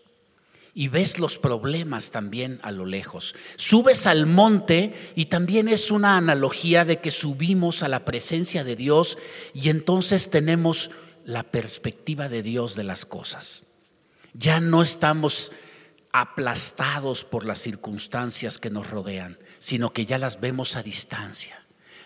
y 0.73 0.87
ves 0.87 1.19
los 1.19 1.37
problemas 1.37 2.09
también 2.09 2.59
a 2.63 2.71
lo 2.71 2.87
lejos. 2.87 3.35
Subes 3.57 4.07
al 4.07 4.25
monte 4.25 4.95
y 5.13 5.25
también 5.25 5.67
es 5.67 5.91
una 5.91 6.17
analogía 6.17 6.83
de 6.83 6.99
que 6.99 7.11
subimos 7.11 7.83
a 7.83 7.87
la 7.87 8.05
presencia 8.05 8.63
de 8.63 8.75
Dios 8.75 9.19
y 9.53 9.69
entonces 9.69 10.31
tenemos 10.31 10.89
la 11.25 11.43
perspectiva 11.43 12.27
de 12.27 12.41
Dios 12.41 12.73
de 12.73 12.85
las 12.85 13.05
cosas. 13.05 13.65
Ya 14.33 14.59
no 14.59 14.81
estamos 14.81 15.51
aplastados 16.11 17.23
por 17.23 17.45
las 17.45 17.59
circunstancias 17.59 18.57
que 18.57 18.69
nos 18.69 18.89
rodean, 18.89 19.37
sino 19.65 19.93
que 19.93 20.05
ya 20.05 20.19
las 20.19 20.39
vemos 20.39 20.75
a 20.75 20.83
distancia. 20.83 21.59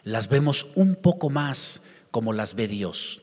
Las 0.05 0.29
vemos 0.29 0.67
un 0.75 0.95
poco 0.95 1.29
más 1.29 1.81
como 2.09 2.31
las 2.31 2.53
ve 2.53 2.69
Dios. 2.69 3.21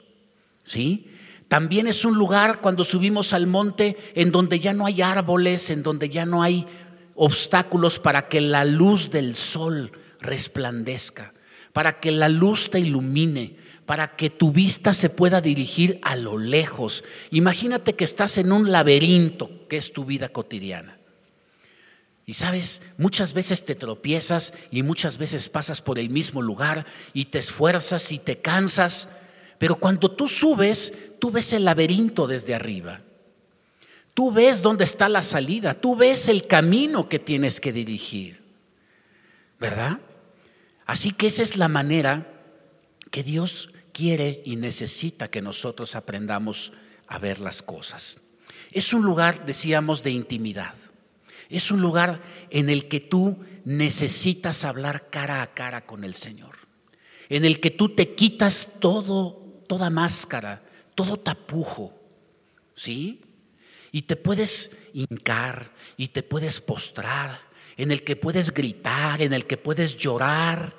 ¿Sí? 0.62 1.10
También 1.48 1.86
es 1.86 2.04
un 2.04 2.18
lugar 2.18 2.60
cuando 2.60 2.84
subimos 2.84 3.32
al 3.32 3.46
monte 3.46 3.96
en 4.12 4.32
donde 4.32 4.60
ya 4.60 4.74
no 4.74 4.84
hay 4.84 5.00
árboles, 5.00 5.70
en 5.70 5.82
donde 5.82 6.10
ya 6.10 6.26
no 6.26 6.42
hay 6.42 6.66
obstáculos 7.14 7.98
para 7.98 8.28
que 8.28 8.42
la 8.42 8.66
luz 8.66 9.08
del 9.08 9.34
sol 9.34 9.90
resplandezca, 10.20 11.32
para 11.72 11.98
que 11.98 12.10
la 12.10 12.28
luz 12.28 12.68
te 12.68 12.78
ilumine, 12.78 13.56
para 13.86 14.16
que 14.16 14.28
tu 14.28 14.52
vista 14.52 14.92
se 14.92 15.08
pueda 15.08 15.40
dirigir 15.40 15.98
a 16.02 16.14
lo 16.14 16.36
lejos. 16.36 17.04
Imagínate 17.30 17.94
que 17.94 18.04
estás 18.04 18.36
en 18.36 18.52
un 18.52 18.70
laberinto 18.70 19.66
que 19.66 19.78
es 19.78 19.94
tu 19.94 20.04
vida 20.04 20.28
cotidiana. 20.28 20.98
Y 22.26 22.34
sabes, 22.34 22.82
muchas 22.98 23.32
veces 23.32 23.64
te 23.64 23.76
tropiezas 23.76 24.52
y 24.70 24.82
muchas 24.82 25.16
veces 25.16 25.48
pasas 25.48 25.80
por 25.80 25.98
el 25.98 26.10
mismo 26.10 26.42
lugar 26.42 26.84
y 27.14 27.26
te 27.26 27.38
esfuerzas 27.38 28.12
y 28.12 28.18
te 28.18 28.38
cansas 28.38 29.08
pero 29.58 29.76
cuando 29.76 30.10
tú 30.10 30.28
subes, 30.28 30.92
tú 31.18 31.30
ves 31.30 31.52
el 31.52 31.64
laberinto 31.64 32.26
desde 32.26 32.54
arriba. 32.54 33.00
Tú 34.14 34.32
ves 34.32 34.62
dónde 34.62 34.84
está 34.84 35.08
la 35.08 35.22
salida, 35.22 35.74
tú 35.74 35.96
ves 35.96 36.28
el 36.28 36.46
camino 36.46 37.08
que 37.08 37.18
tienes 37.18 37.60
que 37.60 37.72
dirigir. 37.72 38.42
¿Verdad? 39.58 40.00
Así 40.86 41.12
que 41.12 41.26
esa 41.26 41.42
es 41.42 41.56
la 41.56 41.68
manera 41.68 42.32
que 43.10 43.22
Dios 43.22 43.70
quiere 43.92 44.42
y 44.44 44.56
necesita 44.56 45.30
que 45.30 45.42
nosotros 45.42 45.96
aprendamos 45.96 46.72
a 47.06 47.18
ver 47.18 47.40
las 47.40 47.62
cosas. 47.62 48.20
Es 48.72 48.92
un 48.92 49.02
lugar, 49.02 49.46
decíamos, 49.46 50.02
de 50.02 50.10
intimidad. 50.10 50.74
Es 51.48 51.70
un 51.70 51.80
lugar 51.80 52.22
en 52.50 52.70
el 52.70 52.88
que 52.88 53.00
tú 53.00 53.38
necesitas 53.64 54.64
hablar 54.64 55.10
cara 55.10 55.42
a 55.42 55.54
cara 55.54 55.86
con 55.86 56.04
el 56.04 56.14
Señor. 56.14 56.56
En 57.28 57.44
el 57.44 57.60
que 57.60 57.70
tú 57.70 57.94
te 57.94 58.14
quitas 58.14 58.70
todo 58.80 59.46
toda 59.66 59.90
máscara, 59.90 60.62
todo 60.94 61.18
tapujo, 61.18 61.92
¿sí? 62.74 63.20
Y 63.92 64.02
te 64.02 64.16
puedes 64.16 64.72
hincar 64.92 65.72
y 65.96 66.08
te 66.08 66.22
puedes 66.22 66.60
postrar, 66.60 67.40
en 67.76 67.90
el 67.90 68.04
que 68.04 68.16
puedes 68.16 68.54
gritar, 68.54 69.20
en 69.20 69.32
el 69.32 69.46
que 69.46 69.56
puedes 69.56 69.96
llorar 69.96 70.76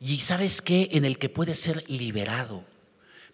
y 0.00 0.18
sabes 0.18 0.62
qué, 0.62 0.88
en 0.92 1.04
el 1.04 1.18
que 1.18 1.28
puedes 1.28 1.60
ser 1.60 1.88
liberado. 1.88 2.66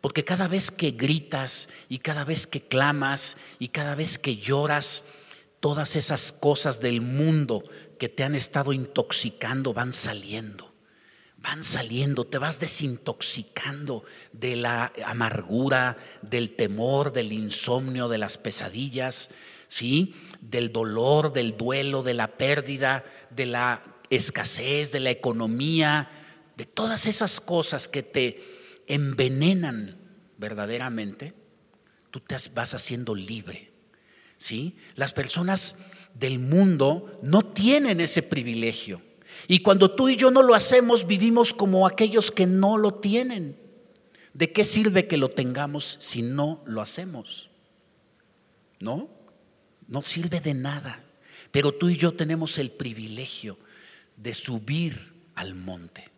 Porque 0.01 0.25
cada 0.25 0.49
vez 0.49 0.71
que 0.71 0.91
gritas 0.91 1.69
y 1.89 1.99
cada 1.99 2.25
vez 2.25 2.47
que 2.47 2.61
clamas 2.61 3.37
y 3.59 3.69
cada 3.69 3.95
vez 3.95 4.19
que 4.19 4.37
lloras, 4.37 5.05
todas 5.61 5.97
esas 5.97 6.33
cosas 6.33 6.81
del 6.81 7.01
mundo 7.01 7.63
que 7.99 8.09
te 8.09 8.25
han 8.25 8.35
estado 8.35 8.73
intoxicando 8.73 9.73
van 9.73 9.93
saliendo 9.93 10.77
van 11.47 11.63
saliendo, 11.63 12.27
te 12.27 12.39
vas 12.39 12.59
desintoxicando 12.59 14.05
de 14.33 14.57
la 14.57 14.93
amargura, 15.05 15.97
del 16.23 16.57
temor, 16.57 17.13
del 17.13 17.33
insomnio, 17.33 18.09
de 18.09 18.19
las 18.19 18.37
pesadillas, 18.37 19.31
¿sí? 19.69 20.15
Del 20.41 20.73
dolor, 20.73 21.33
del 21.33 21.57
duelo, 21.57 22.03
de 22.03 22.15
la 22.15 22.37
pérdida, 22.37 23.05
de 23.31 23.47
la 23.47 23.83
escasez, 24.11 24.91
de 24.91 25.01
la 25.01 25.11
economía, 25.11 26.11
de 26.57 26.65
todas 26.65 27.07
esas 27.07 27.41
cosas 27.41 27.89
que 27.89 28.03
te 28.03 28.43
envenenan 28.89 29.99
verdaderamente, 30.39 31.35
tú 32.11 32.21
te 32.21 32.37
vas 32.55 32.75
haciendo 32.75 33.15
libre. 33.15 33.73
¿Sí? 34.39 34.77
Las 34.95 35.13
personas 35.13 35.77
del 36.15 36.39
mundo 36.39 37.19
no 37.23 37.43
tienen 37.43 38.01
ese 38.01 38.23
privilegio. 38.23 39.03
Y 39.49 39.61
cuando 39.61 39.95
tú 39.95 40.09
y 40.09 40.17
yo 40.17 40.31
no 40.31 40.43
lo 40.43 40.55
hacemos, 40.55 41.07
vivimos 41.07 41.55
como 41.55 41.87
aquellos 41.87 42.33
que 42.33 42.47
no 42.47 42.79
lo 42.79 42.95
tienen. 42.95 43.57
¿De 44.33 44.53
qué 44.53 44.65
sirve 44.65 45.07
que 45.07 45.17
lo 45.17 45.31
tengamos 45.31 45.99
si 46.01 46.23
no 46.23 46.63
lo 46.67 46.83
hacemos? 46.83 47.51
¿No? 48.81 49.09
No 49.89 50.03
sirve 50.03 50.41
de 50.41 50.55
nada. 50.55 51.05
Pero 51.51 51.73
tú 51.73 51.89
y 51.89 51.97
yo 51.97 52.15
tenemos 52.15 52.59
el 52.59 52.71
privilegio 52.71 53.59
de 54.17 54.35
subir 54.35 55.15
al 55.35 55.55
monte, 55.55 56.11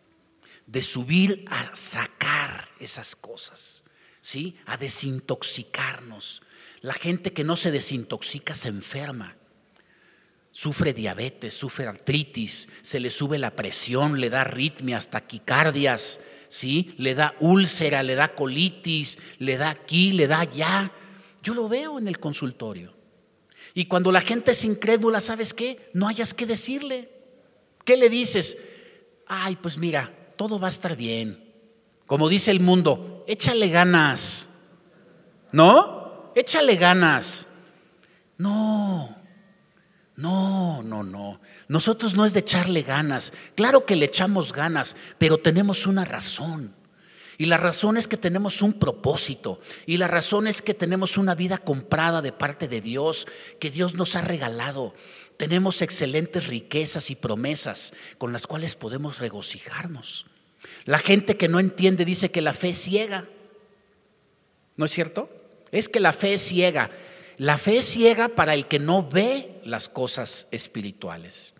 de 0.65 0.81
subir 0.81 1.45
a 1.49 1.75
sacar 1.75 2.67
esas 2.79 3.15
cosas, 3.15 3.83
¿sí? 4.21 4.57
A 4.65 4.77
desintoxicarnos. 4.77 6.41
La 6.81 6.93
gente 6.93 7.33
que 7.33 7.43
no 7.43 7.55
se 7.55 7.71
desintoxica 7.71 8.55
se 8.55 8.69
enferma 8.69 9.39
sufre 10.51 10.93
diabetes, 10.93 11.53
sufre 11.53 11.87
artritis, 11.87 12.67
se 12.81 12.99
le 12.99 13.09
sube 13.09 13.37
la 13.37 13.55
presión, 13.55 14.19
le 14.19 14.29
da 14.29 14.41
arritmias, 14.41 15.09
taquicardias, 15.09 16.19
¿sí? 16.49 16.93
Le 16.97 17.15
da 17.15 17.35
úlcera, 17.39 18.03
le 18.03 18.15
da 18.15 18.35
colitis, 18.35 19.19
le 19.37 19.57
da 19.57 19.69
aquí, 19.69 20.11
le 20.13 20.27
da 20.27 20.41
allá. 20.41 20.91
Yo 21.43 21.53
lo 21.53 21.69
veo 21.69 21.99
en 21.99 22.07
el 22.07 22.19
consultorio. 22.19 22.93
Y 23.73 23.85
cuando 23.85 24.11
la 24.11 24.21
gente 24.21 24.51
es 24.51 24.65
incrédula, 24.65 25.21
¿sabes 25.21 25.53
qué? 25.53 25.91
No 25.93 26.07
hayas 26.07 26.33
que 26.33 26.45
decirle. 26.45 27.09
¿Qué 27.85 27.95
le 27.95 28.09
dices? 28.09 28.57
Ay, 29.27 29.55
pues 29.55 29.77
mira, 29.77 30.11
todo 30.35 30.59
va 30.59 30.67
a 30.67 30.71
estar 30.71 30.97
bien. 30.97 31.53
Como 32.05 32.27
dice 32.27 32.51
el 32.51 32.59
mundo, 32.59 33.23
échale 33.27 33.69
ganas. 33.69 34.49
¿No? 35.51 35.98
Échale 36.39 36.77
ganas. 36.77 37.47
No, 38.37 39.13
no, 40.15 40.81
no, 40.81 41.03
no. 41.03 41.41
Nosotros 41.67 42.15
no 42.15 42.25
es 42.25 42.31
de 42.31 42.39
echarle 42.39 42.81
ganas. 42.81 43.33
Claro 43.55 43.85
que 43.85 43.97
le 43.97 44.05
echamos 44.05 44.53
ganas, 44.53 44.95
pero 45.17 45.39
tenemos 45.39 45.85
una 45.85 46.05
razón. 46.05 46.73
Y 47.37 47.47
la 47.47 47.57
razón 47.57 47.97
es 47.97 48.07
que 48.07 48.15
tenemos 48.15 48.61
un 48.61 48.71
propósito. 48.71 49.59
Y 49.85 49.97
la 49.97 50.07
razón 50.07 50.47
es 50.47 50.61
que 50.61 50.73
tenemos 50.73 51.17
una 51.17 51.35
vida 51.35 51.57
comprada 51.57 52.21
de 52.21 52.31
parte 52.31 52.69
de 52.69 52.79
Dios, 52.79 53.27
que 53.59 53.69
Dios 53.69 53.95
nos 53.95 54.15
ha 54.15 54.21
regalado. 54.21 54.95
Tenemos 55.35 55.81
excelentes 55.81 56.47
riquezas 56.47 57.09
y 57.09 57.15
promesas 57.15 57.91
con 58.17 58.31
las 58.31 58.47
cuales 58.47 58.75
podemos 58.75 59.19
regocijarnos. 59.19 60.25
La 60.85 60.99
gente 60.99 61.35
que 61.35 61.49
no 61.49 61.59
entiende 61.59 62.05
dice 62.05 62.31
que 62.31 62.41
la 62.41 62.53
fe 62.53 62.69
es 62.69 62.77
ciega. 62.77 63.27
¿No 64.77 64.85
es 64.85 64.91
cierto? 64.91 65.38
Es 65.71 65.89
que 65.89 65.99
la 65.99 66.13
fe 66.13 66.33
es 66.33 66.41
ciega. 66.41 66.89
La 67.37 67.57
fe 67.57 67.77
es 67.77 67.85
ciega 67.85 68.29
para 68.29 68.53
el 68.53 68.67
que 68.67 68.79
no 68.79 69.07
ve 69.07 69.49
las 69.63 69.87
cosas 69.89 70.47
espirituales. 70.51 71.53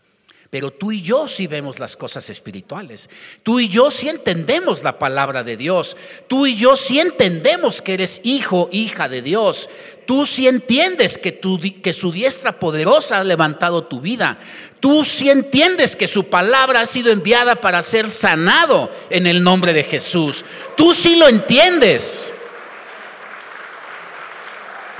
Pero 0.49 0.71
tú 0.71 0.91
y 0.91 1.03
yo 1.03 1.27
sí 1.27 1.45
vemos 1.45 1.77
las 1.77 1.95
cosas 1.95 2.27
espirituales. 2.31 3.07
Tú 3.43 3.59
y 3.59 3.69
yo 3.69 3.91
sí 3.91 4.09
entendemos 4.09 4.83
la 4.83 4.97
palabra 4.97 5.43
de 5.43 5.55
Dios. 5.55 5.95
Tú 6.27 6.47
y 6.47 6.55
yo 6.55 6.75
sí 6.75 6.99
entendemos 6.99 7.83
que 7.83 7.93
eres 7.93 8.19
hijo, 8.23 8.67
hija 8.71 9.07
de 9.07 9.21
Dios. 9.21 9.69
Tú 10.07 10.25
sí 10.25 10.47
entiendes 10.47 11.19
que, 11.19 11.39
que 11.83 11.93
su 11.93 12.11
diestra 12.11 12.59
poderosa 12.59 13.19
ha 13.19 13.23
levantado 13.23 13.83
tu 13.83 14.01
vida. 14.01 14.39
Tú 14.79 15.05
sí 15.05 15.29
entiendes 15.29 15.95
que 15.95 16.07
su 16.07 16.25
palabra 16.25 16.81
ha 16.81 16.85
sido 16.87 17.11
enviada 17.11 17.61
para 17.61 17.83
ser 17.83 18.09
sanado 18.09 18.89
en 19.11 19.27
el 19.27 19.43
nombre 19.43 19.71
de 19.71 19.83
Jesús. 19.83 20.43
Tú 20.75 20.95
sí 20.95 21.15
lo 21.15 21.27
entiendes. 21.27 22.33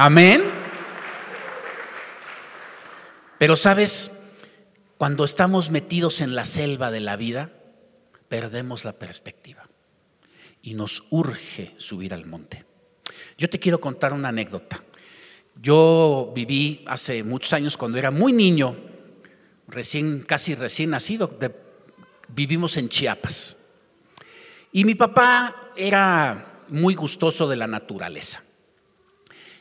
Amén. 0.01 0.41
Pero 3.37 3.57
sabes, 3.57 4.13
cuando 4.97 5.25
estamos 5.25 5.71
metidos 5.71 6.21
en 6.21 6.35
la 6.35 6.45
selva 6.45 6.89
de 6.89 7.01
la 7.01 7.17
vida, 7.17 7.51
perdemos 8.29 8.85
la 8.85 8.93
perspectiva 8.93 9.67
y 10.61 10.73
nos 10.73 11.03
urge 11.09 11.73
subir 11.75 12.13
al 12.13 12.25
monte. 12.25 12.63
Yo 13.37 13.49
te 13.49 13.59
quiero 13.59 13.81
contar 13.81 14.13
una 14.13 14.29
anécdota. 14.29 14.81
Yo 15.61 16.31
viví 16.33 16.81
hace 16.87 17.25
muchos 17.25 17.51
años 17.51 17.75
cuando 17.75 17.97
era 17.97 18.09
muy 18.09 18.31
niño, 18.31 18.77
recién 19.67 20.21
casi 20.21 20.55
recién 20.55 20.91
nacido, 20.91 21.37
vivimos 22.29 22.77
en 22.77 22.87
Chiapas. 22.87 23.57
Y 24.71 24.85
mi 24.85 24.95
papá 24.95 25.73
era 25.75 26.63
muy 26.69 26.95
gustoso 26.95 27.49
de 27.49 27.57
la 27.57 27.67
naturaleza. 27.67 28.45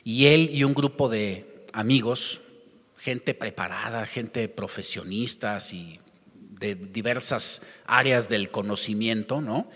Y 0.09 0.25
él 0.29 0.49
y 0.55 0.65
un 0.65 0.73
grupo 0.73 1.11
de 1.11 1.67
amigos 1.75 2.41
gente 2.97 3.35
preparada, 3.35 4.07
gente 4.07 4.49
profesionistas 4.49 5.75
y 5.75 6.01
de 6.35 6.77
diversas 6.77 7.61
áreas 7.85 8.31
del 8.31 8.49
conocimiento, 8.49 9.43
¿no? 9.43 9.69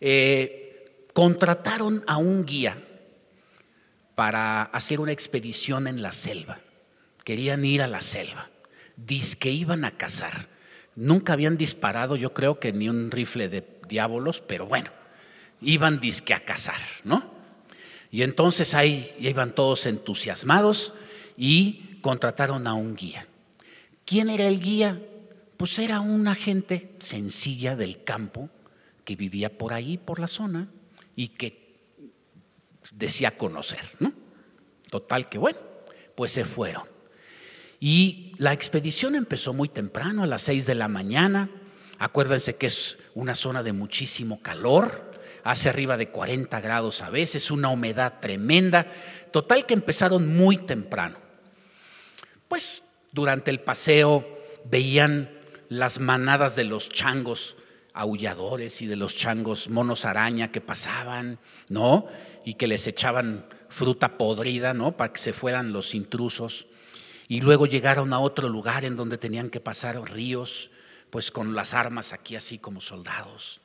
Eh, 0.00 0.86
contrataron 1.12 2.02
a 2.06 2.16
un 2.16 2.46
guía 2.46 2.82
para 4.14 4.62
hacer 4.62 5.00
una 5.00 5.12
expedición 5.12 5.86
en 5.86 6.00
la 6.00 6.12
selva. 6.12 6.60
Querían 7.22 7.62
ir 7.62 7.82
a 7.82 7.88
la 7.88 8.00
selva. 8.00 8.48
Diz 8.96 9.36
que 9.36 9.50
iban 9.50 9.84
a 9.84 9.90
cazar. 9.90 10.48
Nunca 10.96 11.34
habían 11.34 11.58
disparado, 11.58 12.16
yo 12.16 12.32
creo 12.32 12.58
que 12.58 12.72
ni 12.72 12.88
un 12.88 13.10
rifle 13.10 13.50
de 13.50 13.68
diábolos, 13.86 14.40
pero 14.40 14.64
bueno, 14.64 14.88
iban 15.60 16.00
disque 16.00 16.32
a 16.32 16.40
cazar, 16.40 16.80
¿no? 17.04 17.37
Y 18.10 18.22
entonces 18.22 18.74
ahí 18.74 19.14
iban 19.18 19.54
todos 19.54 19.86
entusiasmados 19.86 20.94
y 21.36 21.98
contrataron 22.00 22.66
a 22.66 22.74
un 22.74 22.96
guía. 22.96 23.26
¿Quién 24.04 24.30
era 24.30 24.48
el 24.48 24.60
guía? 24.60 25.00
Pues 25.56 25.78
era 25.78 26.00
una 26.00 26.34
gente 26.34 26.94
sencilla 27.00 27.76
del 27.76 28.04
campo 28.04 28.48
que 29.04 29.16
vivía 29.16 29.56
por 29.56 29.72
ahí, 29.72 29.98
por 29.98 30.20
la 30.20 30.28
zona, 30.28 30.68
y 31.16 31.28
que 31.28 31.80
decía 32.92 33.36
conocer, 33.36 33.80
¿no? 33.98 34.12
Total 34.90 35.28
que 35.28 35.38
bueno, 35.38 35.58
pues 36.14 36.32
se 36.32 36.44
fueron. 36.44 36.84
Y 37.80 38.32
la 38.38 38.52
expedición 38.52 39.14
empezó 39.14 39.52
muy 39.52 39.68
temprano, 39.68 40.22
a 40.22 40.26
las 40.26 40.42
seis 40.42 40.66
de 40.66 40.74
la 40.74 40.88
mañana. 40.88 41.50
Acuérdense 41.98 42.56
que 42.56 42.66
es 42.66 42.98
una 43.14 43.34
zona 43.34 43.62
de 43.62 43.72
muchísimo 43.72 44.40
calor, 44.40 45.07
hace 45.44 45.68
arriba 45.68 45.96
de 45.96 46.08
40 46.08 46.60
grados 46.60 47.02
a 47.02 47.10
veces, 47.10 47.50
una 47.50 47.68
humedad 47.68 48.14
tremenda. 48.20 48.86
Total 49.32 49.66
que 49.66 49.74
empezaron 49.74 50.36
muy 50.36 50.58
temprano. 50.58 51.16
Pues 52.48 52.82
durante 53.12 53.50
el 53.50 53.60
paseo 53.60 54.26
veían 54.64 55.30
las 55.68 56.00
manadas 56.00 56.56
de 56.56 56.64
los 56.64 56.88
changos 56.88 57.56
aulladores 57.92 58.80
y 58.80 58.86
de 58.86 58.96
los 58.96 59.16
changos 59.16 59.68
monos 59.68 60.04
araña 60.04 60.52
que 60.52 60.60
pasaban, 60.60 61.38
¿no? 61.68 62.06
Y 62.44 62.54
que 62.54 62.68
les 62.68 62.86
echaban 62.86 63.46
fruta 63.68 64.16
podrida, 64.16 64.72
¿no? 64.72 64.96
Para 64.96 65.12
que 65.12 65.20
se 65.20 65.32
fueran 65.32 65.72
los 65.72 65.94
intrusos. 65.94 66.66
Y 67.28 67.40
luego 67.40 67.66
llegaron 67.66 68.12
a 68.12 68.20
otro 68.20 68.48
lugar 68.48 68.84
en 68.84 68.96
donde 68.96 69.18
tenían 69.18 69.50
que 69.50 69.60
pasar 69.60 70.00
ríos, 70.10 70.70
pues 71.10 71.30
con 71.30 71.54
las 71.54 71.74
armas 71.74 72.12
aquí 72.12 72.36
así 72.36 72.58
como 72.58 72.80
soldados. 72.80 73.60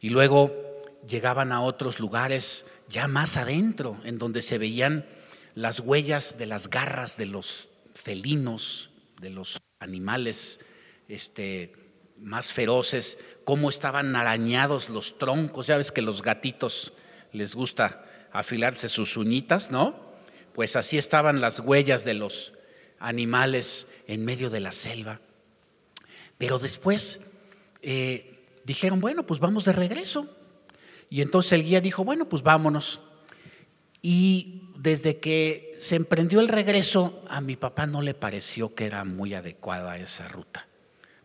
Y 0.00 0.08
luego 0.08 0.65
llegaban 1.06 1.52
a 1.52 1.60
otros 1.60 2.00
lugares 2.00 2.66
ya 2.88 3.08
más 3.08 3.36
adentro, 3.36 4.00
en 4.04 4.18
donde 4.18 4.42
se 4.42 4.58
veían 4.58 5.06
las 5.54 5.80
huellas 5.80 6.38
de 6.38 6.46
las 6.46 6.68
garras 6.68 7.16
de 7.16 7.26
los 7.26 7.68
felinos, 7.94 8.90
de 9.20 9.30
los 9.30 9.58
animales 9.80 10.60
este, 11.08 11.72
más 12.18 12.52
feroces, 12.52 13.18
cómo 13.44 13.70
estaban 13.70 14.14
arañados 14.16 14.88
los 14.88 15.18
troncos. 15.18 15.66
Ya 15.66 15.76
ves 15.76 15.92
que 15.92 16.02
los 16.02 16.22
gatitos 16.22 16.92
les 17.32 17.54
gusta 17.54 18.04
afilarse 18.32 18.88
sus 18.88 19.16
uñitas, 19.16 19.70
¿no? 19.70 19.98
Pues 20.52 20.76
así 20.76 20.98
estaban 20.98 21.40
las 21.40 21.60
huellas 21.60 22.04
de 22.04 22.14
los 22.14 22.54
animales 22.98 23.88
en 24.06 24.24
medio 24.24 24.50
de 24.50 24.60
la 24.60 24.72
selva. 24.72 25.20
Pero 26.38 26.58
después 26.58 27.20
eh, 27.82 28.60
dijeron, 28.64 29.00
bueno, 29.00 29.26
pues 29.26 29.40
vamos 29.40 29.64
de 29.64 29.72
regreso. 29.72 30.35
Y 31.10 31.22
entonces 31.22 31.52
el 31.52 31.64
guía 31.64 31.80
dijo, 31.80 32.04
bueno, 32.04 32.28
pues 32.28 32.42
vámonos. 32.42 33.00
Y 34.02 34.62
desde 34.78 35.18
que 35.18 35.76
se 35.80 35.96
emprendió 35.96 36.40
el 36.40 36.48
regreso, 36.48 37.24
a 37.28 37.40
mi 37.40 37.56
papá 37.56 37.86
no 37.86 38.02
le 38.02 38.14
pareció 38.14 38.74
que 38.74 38.86
era 38.86 39.04
muy 39.04 39.34
adecuada 39.34 39.98
esa 39.98 40.28
ruta, 40.28 40.66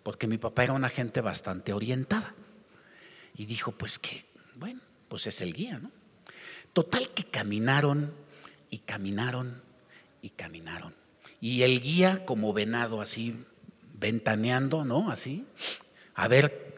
porque 0.04 0.28
mi 0.28 0.38
papá 0.38 0.63
era 0.63 0.74
una 0.74 0.89
gente 0.89 1.22
bastante 1.22 1.74
orientada. 1.74 2.34
Y 3.36 3.46
dijo, 3.46 3.72
pues 3.72 4.00
que, 4.00 4.26
bueno, 4.56 4.82
pues 5.08 5.28
es 5.28 5.41
el 5.41 5.54
guía, 5.54 5.80
¿no? 5.80 5.91
Total 6.74 7.10
que 7.10 7.24
caminaron 7.24 8.13
y 8.70 8.80
caminaron 8.80 9.62
y 10.22 10.30
caminaron. 10.30 10.96
Y 11.39 11.63
el 11.63 11.82
guía 11.82 12.26
como 12.26 12.54
venado 12.54 13.02
así, 13.02 13.46
ventaneando, 13.94 14.86
¿no? 14.86 15.12
Así, 15.12 15.46
a 16.13 16.28
ver 16.28 16.70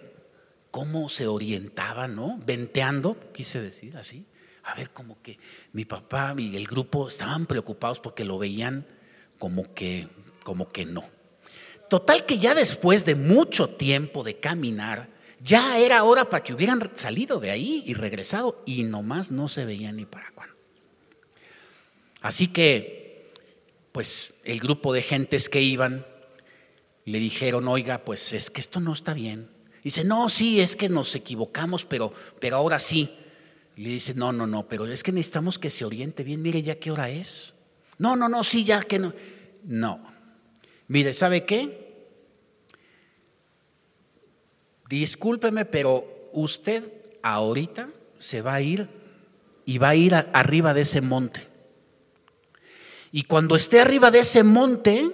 cómo 0.74 1.08
se 1.08 1.28
orientaba, 1.28 2.10
¿no? 2.10 2.38
Venteando, 2.46 3.32
quise 3.32 3.62
decir 3.62 3.96
así 3.96 4.26
a 4.64 4.76
ver, 4.76 4.92
como 4.92 5.22
que 5.22 5.38
mi 5.74 5.86
papá 5.86 6.34
y 6.38 6.56
el 6.56 6.68
grupo 6.68 7.08
estaban 7.08 7.46
preocupados 7.46 8.00
porque 8.00 8.24
lo 8.24 8.38
veían 8.38 8.86
como 9.38 9.74
que, 9.74 10.08
como 10.44 10.72
que 10.72 10.86
no. 10.86 11.04
Total 11.90 12.26
que 12.26 12.38
ya 12.38 12.56
después 12.56 13.06
de 13.06 13.16
mucho 13.16 13.70
tiempo 13.70 14.24
de 14.24 14.40
caminar, 14.40 15.10
ya 15.42 15.78
era 15.78 16.04
hora 16.06 16.30
para 16.30 16.44
que 16.44 16.54
hubieran 16.54 16.92
salido 16.96 17.40
de 17.40 17.52
ahí 17.52 17.84
y 17.86 17.94
regresado 17.94 18.64
y 18.66 18.84
nomás 18.84 19.32
no 19.32 19.50
se 19.50 19.66
veía 19.66 19.92
ni 19.92 20.06
para 20.06 20.32
cuándo. 20.32 20.56
Así 22.22 22.48
que, 22.48 23.34
pues 23.92 24.34
el 24.46 24.62
grupo 24.62 24.94
de 24.94 25.02
gentes 25.02 25.50
que 25.50 25.62
iban 25.62 26.06
le 27.04 27.20
dijeron, 27.20 27.68
oiga, 27.68 28.06
pues 28.06 28.32
es 28.32 28.50
que 28.50 28.62
esto 28.62 28.80
no 28.80 28.94
está 28.94 29.14
bien. 29.14 29.50
Dice, 29.84 30.04
no, 30.04 30.30
sí, 30.30 30.62
es 30.62 30.76
que 30.76 30.88
nos 30.88 31.14
equivocamos, 31.16 31.86
pero, 31.86 32.14
pero 32.40 32.58
ahora 32.58 32.80
sí. 32.80 33.14
Y 33.76 33.84
le 33.84 33.90
dice, 33.90 34.14
no, 34.14 34.32
no, 34.32 34.48
no, 34.48 34.68
pero 34.68 34.86
es 34.86 35.04
que 35.04 35.12
necesitamos 35.12 35.60
que 35.60 35.70
se 35.70 35.84
oriente 35.84 36.24
bien. 36.24 36.42
Mire 36.42 36.62
ya 36.62 36.76
qué 36.76 36.92
hora 36.92 37.10
es. 37.10 37.54
No, 37.98 38.16
no, 38.16 38.30
no, 38.30 38.44
sí, 38.44 38.64
ya 38.64 38.82
que 38.82 39.00
no. 39.00 39.14
No. 39.64 40.02
Mire, 40.88 41.14
¿sabe 41.14 41.46
qué? 41.46 42.08
Discúlpeme, 44.88 45.66
pero 45.66 46.30
usted 46.34 46.84
ahorita 47.22 47.90
se 48.20 48.42
va 48.42 48.56
a 48.56 48.62
ir 48.62 48.88
y 49.66 49.78
va 49.80 49.90
a 49.90 49.96
ir 49.96 50.14
arriba 50.14 50.74
de 50.74 50.82
ese 50.82 51.02
monte. 51.02 51.42
Y 53.12 53.24
cuando 53.24 53.56
esté 53.56 53.82
arriba 53.82 54.12
de 54.12 54.20
ese 54.20 54.44
monte, 54.44 55.10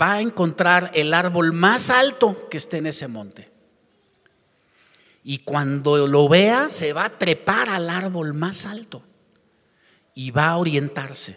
va 0.00 0.14
a 0.14 0.20
encontrar 0.20 0.90
el 0.94 1.12
árbol 1.12 1.52
más 1.52 1.90
alto 1.90 2.48
que 2.48 2.56
esté 2.56 2.78
en 2.78 2.86
ese 2.86 3.08
monte. 3.08 3.55
Y 5.28 5.38
cuando 5.38 6.06
lo 6.06 6.28
vea, 6.28 6.70
se 6.70 6.92
va 6.92 7.06
a 7.06 7.18
trepar 7.18 7.68
al 7.68 7.90
árbol 7.90 8.32
más 8.32 8.64
alto. 8.64 9.02
y 10.14 10.30
va 10.30 10.50
a 10.50 10.56
orientarse, 10.56 11.36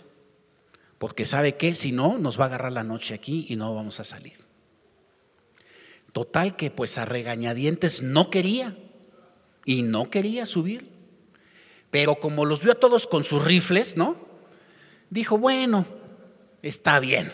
porque 0.99 1.25
sabe 1.25 1.57
que 1.57 1.73
si 1.73 1.91
no, 1.91 2.19
nos 2.19 2.39
va 2.39 2.43
a 2.43 2.47
agarrar 2.47 2.71
la 2.71 2.83
noche 2.83 3.15
aquí 3.15 3.47
y 3.49 3.55
no 3.55 3.73
vamos 3.73 3.99
a 3.99 4.03
salir. 4.03 4.37
Total 6.13 6.55
que 6.55 6.69
pues 6.69 6.99
a 6.99 7.05
regañadientes 7.05 8.03
no 8.03 8.29
quería 8.29 8.77
y 9.65 9.81
no 9.81 10.11
quería 10.11 10.45
subir. 10.45 10.87
Pero 11.89 12.19
como 12.19 12.45
los 12.45 12.61
vio 12.61 12.73
a 12.73 12.79
todos 12.79 13.07
con 13.07 13.23
sus 13.23 13.43
rifles, 13.43 13.97
¿no? 13.97 14.15
Dijo, 15.09 15.39
bueno, 15.39 15.87
está 16.61 16.99
bien, 16.99 17.31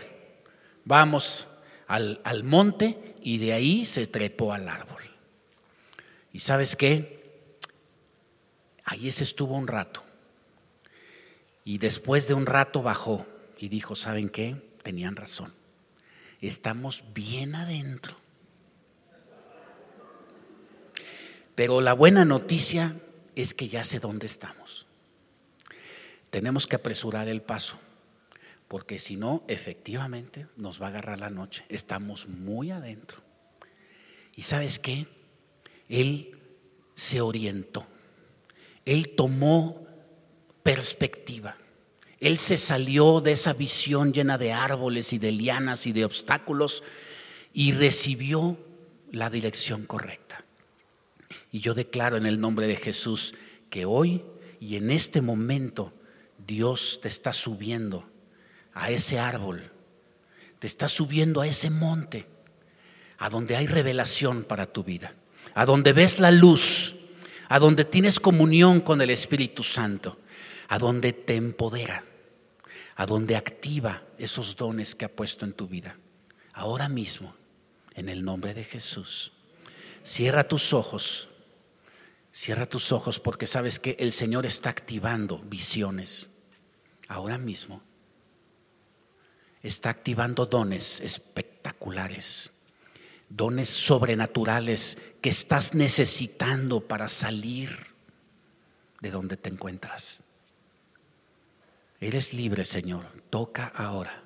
vamos 0.85 1.47
al, 1.85 2.21
al 2.23 2.45
monte 2.45 3.13
y 3.21 3.39
de 3.39 3.51
ahí 3.51 3.85
se 3.85 4.07
trepó 4.07 4.53
al 4.53 4.69
árbol. 4.69 5.14
¿Y 6.35 6.41
sabes 6.41 6.75
qué? 6.75 7.47
Ahí 8.83 9.09
se 9.13 9.23
estuvo 9.23 9.55
un 9.55 9.67
rato. 9.67 10.03
Y 11.63 11.77
después 11.77 12.27
de 12.27 12.33
un 12.33 12.45
rato 12.45 12.83
bajó 12.83 13.25
y 13.57 13.69
dijo, 13.69 13.95
¿saben 13.95 14.27
qué? 14.27 14.57
Tenían 14.83 15.15
razón. 15.15 15.53
Estamos 16.41 17.05
bien 17.13 17.55
adentro. 17.55 18.17
Pero 21.55 21.79
la 21.79 21.93
buena 21.93 22.25
noticia 22.25 22.97
es 23.35 23.53
que 23.53 23.69
ya 23.69 23.85
sé 23.85 24.01
dónde 24.01 24.25
estamos. 24.25 24.87
Tenemos 26.31 26.67
que 26.67 26.75
apresurar 26.75 27.29
el 27.29 27.41
paso, 27.41 27.79
porque 28.67 28.99
si 28.99 29.15
no, 29.15 29.45
efectivamente 29.47 30.47
nos 30.57 30.81
va 30.81 30.87
a 30.87 30.89
agarrar 30.89 31.17
la 31.17 31.29
noche. 31.29 31.63
Estamos 31.69 32.27
muy 32.27 32.71
adentro. 32.71 33.21
¿Y 34.35 34.41
sabes 34.41 34.79
qué? 34.79 35.14
Él 35.89 36.37
se 36.95 37.21
orientó. 37.21 37.85
Él 38.85 39.09
tomó 39.15 39.85
perspectiva. 40.63 41.57
Él 42.19 42.37
se 42.37 42.57
salió 42.57 43.21
de 43.21 43.33
esa 43.33 43.53
visión 43.53 44.13
llena 44.13 44.37
de 44.37 44.53
árboles 44.53 45.13
y 45.13 45.19
de 45.19 45.31
lianas 45.31 45.85
y 45.85 45.91
de 45.91 46.05
obstáculos 46.05 46.83
y 47.53 47.71
recibió 47.71 48.57
la 49.11 49.29
dirección 49.29 49.85
correcta. 49.85 50.43
Y 51.51 51.59
yo 51.59 51.73
declaro 51.73 52.17
en 52.17 52.25
el 52.25 52.39
nombre 52.39 52.67
de 52.67 52.75
Jesús 52.75 53.33
que 53.69 53.85
hoy 53.85 54.23
y 54.59 54.75
en 54.75 54.91
este 54.91 55.21
momento 55.21 55.93
Dios 56.45 56.99
te 57.01 57.07
está 57.07 57.33
subiendo 57.33 58.09
a 58.73 58.91
ese 58.91 59.19
árbol, 59.19 59.71
te 60.59 60.67
está 60.67 60.89
subiendo 60.89 61.41
a 61.41 61.47
ese 61.47 61.69
monte, 61.69 62.27
a 63.17 63.29
donde 63.29 63.55
hay 63.55 63.67
revelación 63.67 64.43
para 64.43 64.65
tu 64.65 64.83
vida, 64.83 65.13
a 65.55 65.65
donde 65.65 65.93
ves 65.93 66.19
la 66.19 66.29
luz, 66.29 66.95
a 67.49 67.57
donde 67.57 67.83
tienes 67.83 68.19
comunión 68.19 68.79
con 68.79 69.01
el 69.01 69.09
Espíritu 69.09 69.63
Santo, 69.63 70.19
a 70.67 70.77
donde 70.77 71.13
te 71.13 71.35
empodera, 71.35 72.03
a 72.95 73.07
donde 73.07 73.35
activa 73.35 74.03
esos 74.19 74.55
dones 74.55 74.93
que 74.93 75.05
ha 75.05 75.09
puesto 75.09 75.45
en 75.45 75.53
tu 75.53 75.67
vida. 75.67 75.97
Ahora 76.53 76.89
mismo, 76.89 77.35
en 77.95 78.09
el 78.09 78.23
nombre 78.23 78.53
de 78.53 78.63
Jesús, 78.63 79.31
cierra 80.03 80.47
tus 80.47 80.73
ojos 80.73 81.29
Cierra 82.35 82.65
tus 82.65 82.91
ojos 82.91 83.21
porque 83.21 83.47
sabes 83.47 83.79
que 83.79 83.95
el 83.97 84.11
Señor 84.11 84.45
está 84.45 84.69
activando 84.69 85.37
visiones 85.45 86.31
ahora 87.07 87.37
mismo. 87.37 87.81
Está 89.63 89.89
activando 89.89 90.45
dones 90.45 90.99
espectaculares, 90.99 92.51
dones 93.29 93.69
sobrenaturales 93.69 94.97
estás 95.29 95.75
necesitando 95.75 96.81
para 96.81 97.09
salir 97.09 97.87
de 99.01 99.11
donde 99.11 99.37
te 99.37 99.49
encuentras. 99.49 100.21
Eres 101.99 102.33
libre, 102.33 102.65
Señor. 102.65 103.05
Toca 103.29 103.67
ahora. 103.67 104.23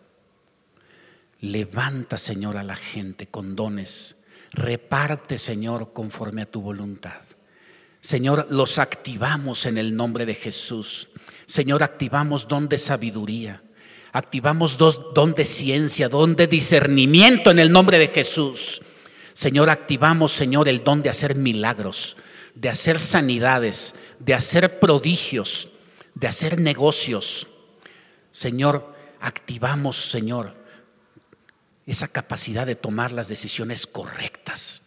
Levanta, 1.42 2.18
Señor, 2.18 2.58
a 2.58 2.64
la 2.64 2.76
gente 2.76 3.28
con 3.28 3.56
dones. 3.56 4.18
Reparte, 4.52 5.38
Señor, 5.38 5.94
conforme 5.94 6.42
a 6.42 6.52
tu 6.52 6.62
voluntad. 6.62 7.22
Señor, 8.02 8.48
los 8.50 8.80
activamos 8.80 9.66
en 9.66 9.78
el 9.78 9.96
nombre 9.96 10.26
de 10.26 10.36
Jesús. 10.36 11.10
Señor, 11.46 11.84
activamos 11.84 12.48
don 12.48 12.70
de 12.70 12.78
sabiduría, 12.78 13.64
activamos 14.12 14.78
don 14.78 15.34
de 15.34 15.46
ciencia, 15.46 16.10
don 16.10 16.36
de 16.36 16.48
discernimiento 16.48 17.52
en 17.52 17.60
el 17.60 17.72
nombre 17.72 18.00
de 18.00 18.08
Jesús. 18.08 18.82
Señor, 19.40 19.70
activamos, 19.70 20.34
Señor, 20.34 20.68
el 20.68 20.84
don 20.84 21.02
de 21.02 21.10
hacer 21.10 21.36
milagros, 21.36 22.18
de 22.56 22.68
hacer 22.68 23.00
sanidades, 23.00 23.96
de 24.20 24.34
hacer 24.34 24.82
prodigios, 24.82 25.70
de 26.14 26.28
hacer 26.28 26.60
negocios. 26.60 27.48
Señor, 28.32 28.94
activamos, 29.22 29.96
Señor, 29.96 30.58
esa 31.86 32.10
capacidad 32.10 32.68
de 32.68 32.76
tomar 32.76 33.14
las 33.14 33.30
decisiones 33.30 33.88
correctas. 33.88 34.82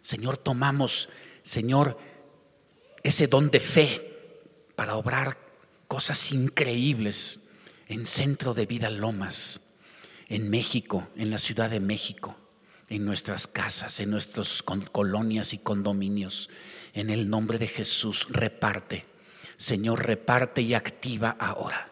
Señor, 0.00 0.38
tomamos, 0.38 1.10
Señor, 1.42 1.98
ese 3.02 3.26
don 3.26 3.50
de 3.50 3.60
fe 3.60 4.40
para 4.74 4.96
obrar 4.96 5.36
cosas 5.86 6.32
increíbles 6.32 7.40
en 7.88 8.06
Centro 8.06 8.54
de 8.54 8.64
Vida 8.64 8.88
Lomas, 8.88 9.60
en 10.28 10.48
México, 10.48 11.06
en 11.14 11.28
la 11.28 11.38
Ciudad 11.38 11.68
de 11.68 11.80
México, 11.80 12.38
en 12.92 13.06
nuestras 13.06 13.46
casas, 13.46 14.00
en 14.00 14.10
nuestras 14.10 14.62
colonias 14.62 15.54
y 15.54 15.58
condominios. 15.58 16.50
En 16.92 17.08
el 17.08 17.30
nombre 17.30 17.58
de 17.58 17.66
Jesús, 17.66 18.26
reparte. 18.28 19.06
Señor, 19.56 20.04
reparte 20.04 20.60
y 20.60 20.74
activa 20.74 21.34
ahora. 21.38 21.90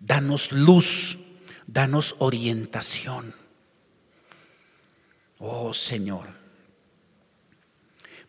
Danos 0.00 0.50
luz, 0.50 1.18
danos 1.66 2.16
orientación. 2.20 3.34
Oh 5.38 5.74
Señor, 5.74 6.26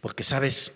porque 0.01 0.23
sabes, 0.23 0.73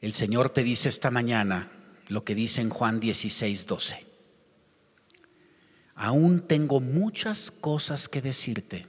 el 0.00 0.12
Señor 0.12 0.50
te 0.50 0.64
dice 0.64 0.88
esta 0.88 1.12
mañana 1.12 1.70
lo 2.08 2.24
que 2.24 2.34
dice 2.34 2.62
en 2.62 2.70
Juan 2.70 2.98
16, 2.98 3.66
12. 3.66 4.06
Aún 5.94 6.40
tengo 6.40 6.80
muchas 6.80 7.52
cosas 7.52 8.08
que 8.08 8.20
decirte, 8.20 8.88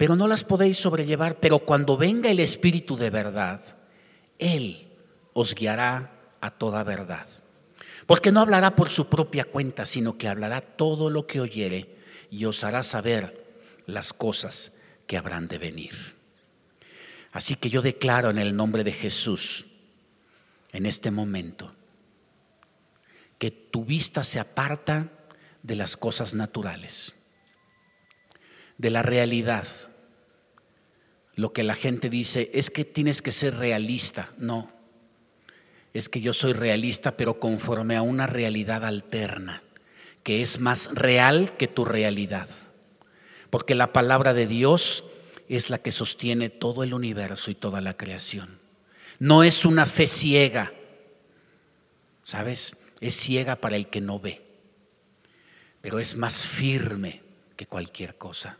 pero 0.00 0.16
no 0.16 0.26
las 0.28 0.44
podéis 0.44 0.78
sobrellevar, 0.78 1.40
pero 1.40 1.58
cuando 1.58 1.98
venga 1.98 2.30
el 2.30 2.40
Espíritu 2.40 2.96
de 2.96 3.10
verdad, 3.10 3.60
Él 4.38 4.88
os 5.34 5.54
guiará 5.54 6.38
a 6.40 6.50
toda 6.52 6.82
verdad. 6.84 7.26
Porque 8.06 8.32
no 8.32 8.40
hablará 8.40 8.74
por 8.76 8.88
su 8.88 9.10
propia 9.10 9.44
cuenta, 9.44 9.84
sino 9.84 10.16
que 10.16 10.26
hablará 10.26 10.62
todo 10.62 11.10
lo 11.10 11.26
que 11.26 11.38
oyere 11.38 11.98
y 12.30 12.46
os 12.46 12.64
hará 12.64 12.82
saber 12.82 13.46
las 13.84 14.14
cosas 14.14 14.72
que 15.06 15.18
habrán 15.18 15.48
de 15.48 15.58
venir. 15.58 16.16
Así 17.32 17.56
que 17.56 17.68
yo 17.68 17.82
declaro 17.82 18.30
en 18.30 18.38
el 18.38 18.56
nombre 18.56 18.84
de 18.84 18.92
Jesús, 18.92 19.66
en 20.72 20.86
este 20.86 21.10
momento. 21.10 21.74
Que 23.38 23.50
tu 23.50 23.84
vista 23.84 24.24
se 24.24 24.40
aparta 24.40 25.10
de 25.62 25.76
las 25.76 25.98
cosas 25.98 26.32
naturales, 26.32 27.16
de 28.78 28.88
la 28.88 29.02
realidad. 29.02 29.66
Lo 31.40 31.54
que 31.54 31.62
la 31.62 31.74
gente 31.74 32.10
dice 32.10 32.50
es 32.52 32.70
que 32.70 32.84
tienes 32.84 33.22
que 33.22 33.32
ser 33.32 33.56
realista. 33.56 34.28
No, 34.36 34.70
es 35.94 36.10
que 36.10 36.20
yo 36.20 36.34
soy 36.34 36.52
realista, 36.52 37.16
pero 37.16 37.40
conforme 37.40 37.96
a 37.96 38.02
una 38.02 38.26
realidad 38.26 38.84
alterna, 38.84 39.62
que 40.22 40.42
es 40.42 40.60
más 40.60 40.90
real 40.92 41.56
que 41.56 41.66
tu 41.66 41.86
realidad. 41.86 42.46
Porque 43.48 43.74
la 43.74 43.90
palabra 43.94 44.34
de 44.34 44.46
Dios 44.46 45.06
es 45.48 45.70
la 45.70 45.78
que 45.78 45.92
sostiene 45.92 46.50
todo 46.50 46.82
el 46.82 46.92
universo 46.92 47.50
y 47.50 47.54
toda 47.54 47.80
la 47.80 47.96
creación. 47.96 48.58
No 49.18 49.42
es 49.42 49.64
una 49.64 49.86
fe 49.86 50.06
ciega, 50.06 50.74
¿sabes? 52.22 52.76
Es 53.00 53.14
ciega 53.14 53.56
para 53.56 53.76
el 53.76 53.88
que 53.88 54.02
no 54.02 54.20
ve, 54.20 54.42
pero 55.80 56.00
es 56.00 56.18
más 56.18 56.44
firme 56.44 57.22
que 57.56 57.64
cualquier 57.64 58.18
cosa, 58.18 58.58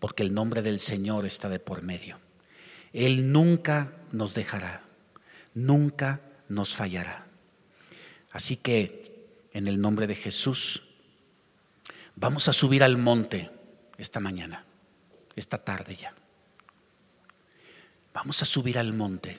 porque 0.00 0.22
el 0.22 0.34
nombre 0.34 0.62
del 0.62 0.80
Señor 0.80 1.26
está 1.26 1.48
de 1.48 1.58
por 1.58 1.82
medio. 1.82 2.18
Él 2.92 3.32
nunca 3.32 3.92
nos 4.12 4.34
dejará, 4.34 4.84
nunca 5.54 6.20
nos 6.48 6.74
fallará. 6.74 7.26
Así 8.30 8.56
que, 8.56 9.04
en 9.52 9.66
el 9.66 9.80
nombre 9.80 10.06
de 10.06 10.14
Jesús, 10.14 10.82
vamos 12.16 12.48
a 12.48 12.52
subir 12.52 12.84
al 12.84 12.96
monte 12.96 13.50
esta 13.96 14.20
mañana, 14.20 14.64
esta 15.36 15.58
tarde 15.58 15.96
ya. 15.96 16.14
Vamos 18.14 18.42
a 18.42 18.44
subir 18.44 18.78
al 18.78 18.92
monte 18.92 19.38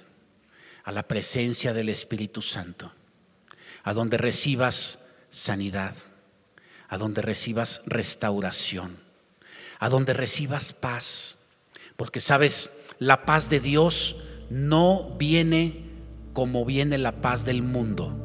a 0.84 0.91
la 0.91 1.08
presencia 1.08 1.74
del 1.74 1.89
Espíritu 1.89 2.41
Santo, 2.41 2.93
a 3.84 3.93
donde 3.93 4.17
recibas 4.17 5.06
sanidad, 5.30 5.95
a 6.88 6.98
donde 6.98 7.22
recibas 7.22 7.82
restauración, 7.86 8.98
a 9.79 9.89
donde 9.89 10.13
recibas 10.13 10.73
paz, 10.73 11.37
porque 11.95 12.19
sabes, 12.19 12.69
la 12.99 13.25
paz 13.25 13.49
de 13.49 13.59
Dios 13.59 14.17
no 14.49 15.15
viene 15.17 15.89
como 16.33 16.65
viene 16.65 16.97
la 16.97 17.21
paz 17.21 17.45
del 17.45 17.63
mundo. 17.63 18.15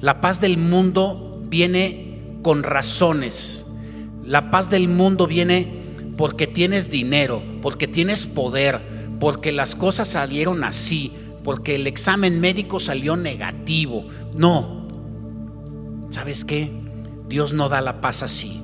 La 0.00 0.20
paz 0.20 0.40
del 0.40 0.58
mundo 0.58 1.42
viene 1.48 2.38
con 2.42 2.62
razones. 2.62 3.66
La 4.24 4.50
paz 4.50 4.70
del 4.70 4.88
mundo 4.88 5.26
viene 5.26 5.82
porque 6.16 6.46
tienes 6.46 6.90
dinero, 6.90 7.42
porque 7.62 7.86
tienes 7.86 8.26
poder, 8.26 8.80
porque 9.20 9.52
las 9.52 9.76
cosas 9.76 10.08
salieron 10.08 10.64
así, 10.64 11.12
porque 11.44 11.76
el 11.76 11.86
examen 11.86 12.40
médico 12.40 12.80
salió 12.80 13.16
negativo. 13.16 14.08
No. 14.34 14.88
¿Sabes 16.10 16.44
qué? 16.44 16.70
Dios 17.28 17.52
no 17.52 17.68
da 17.68 17.80
la 17.80 18.00
paz 18.00 18.22
así. 18.22 18.61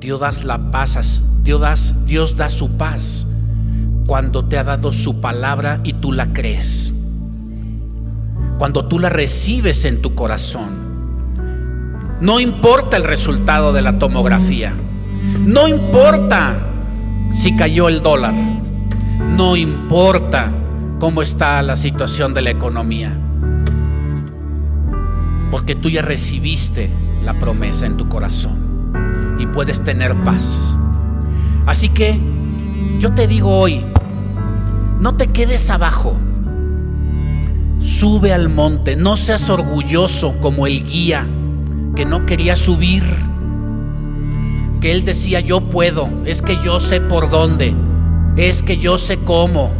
Dios 0.00 0.44
la 0.44 0.70
paz, 0.70 1.24
Dios, 1.42 2.06
Dios 2.06 2.36
da 2.36 2.50
su 2.50 2.76
paz 2.76 3.26
cuando 4.06 4.44
te 4.44 4.56
ha 4.56 4.62
dado 4.62 4.92
su 4.92 5.20
palabra 5.20 5.80
y 5.82 5.94
tú 5.94 6.12
la 6.12 6.32
crees. 6.32 6.94
Cuando 8.58 8.86
tú 8.86 9.00
la 9.00 9.08
recibes 9.08 9.84
en 9.84 10.00
tu 10.00 10.14
corazón. 10.14 10.86
No 12.20 12.38
importa 12.38 12.96
el 12.96 13.04
resultado 13.04 13.72
de 13.72 13.82
la 13.82 13.98
tomografía. 13.98 14.72
No 15.44 15.66
importa 15.66 16.60
si 17.32 17.56
cayó 17.56 17.88
el 17.88 18.00
dólar. 18.00 18.34
No 19.36 19.56
importa 19.56 20.52
cómo 21.00 21.22
está 21.22 21.60
la 21.62 21.74
situación 21.74 22.34
de 22.34 22.42
la 22.42 22.50
economía. 22.50 23.18
Porque 25.50 25.74
tú 25.74 25.90
ya 25.90 26.02
recibiste 26.02 26.88
la 27.24 27.34
promesa 27.34 27.86
en 27.86 27.96
tu 27.96 28.08
corazón 28.08 28.77
y 29.38 29.46
puedes 29.46 29.82
tener 29.82 30.14
paz. 30.24 30.76
Así 31.66 31.88
que 31.88 32.18
yo 32.98 33.12
te 33.12 33.26
digo 33.26 33.50
hoy, 33.50 33.84
no 35.00 35.14
te 35.16 35.28
quedes 35.28 35.70
abajo. 35.70 36.16
Sube 37.80 38.32
al 38.32 38.48
monte, 38.48 38.96
no 38.96 39.16
seas 39.16 39.48
orgulloso 39.50 40.34
como 40.40 40.66
el 40.66 40.84
guía 40.84 41.26
que 41.94 42.04
no 42.04 42.26
quería 42.26 42.56
subir, 42.56 43.04
que 44.80 44.92
él 44.92 45.04
decía, 45.04 45.40
yo 45.40 45.60
puedo, 45.68 46.08
es 46.24 46.42
que 46.42 46.56
yo 46.64 46.80
sé 46.80 47.00
por 47.00 47.30
dónde, 47.30 47.74
es 48.36 48.62
que 48.62 48.78
yo 48.78 48.98
sé 48.98 49.18
cómo. 49.18 49.70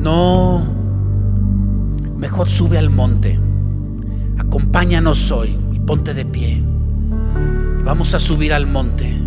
No, 0.00 0.66
mejor 2.16 2.48
sube 2.48 2.78
al 2.78 2.90
monte, 2.90 3.38
acompáñanos 4.38 5.30
hoy 5.30 5.58
y 5.72 5.80
ponte 5.80 6.14
de 6.14 6.24
pie. 6.24 6.69
Vamos 7.90 8.14
a 8.14 8.20
subir 8.20 8.52
al 8.52 8.68
monte. 8.68 9.19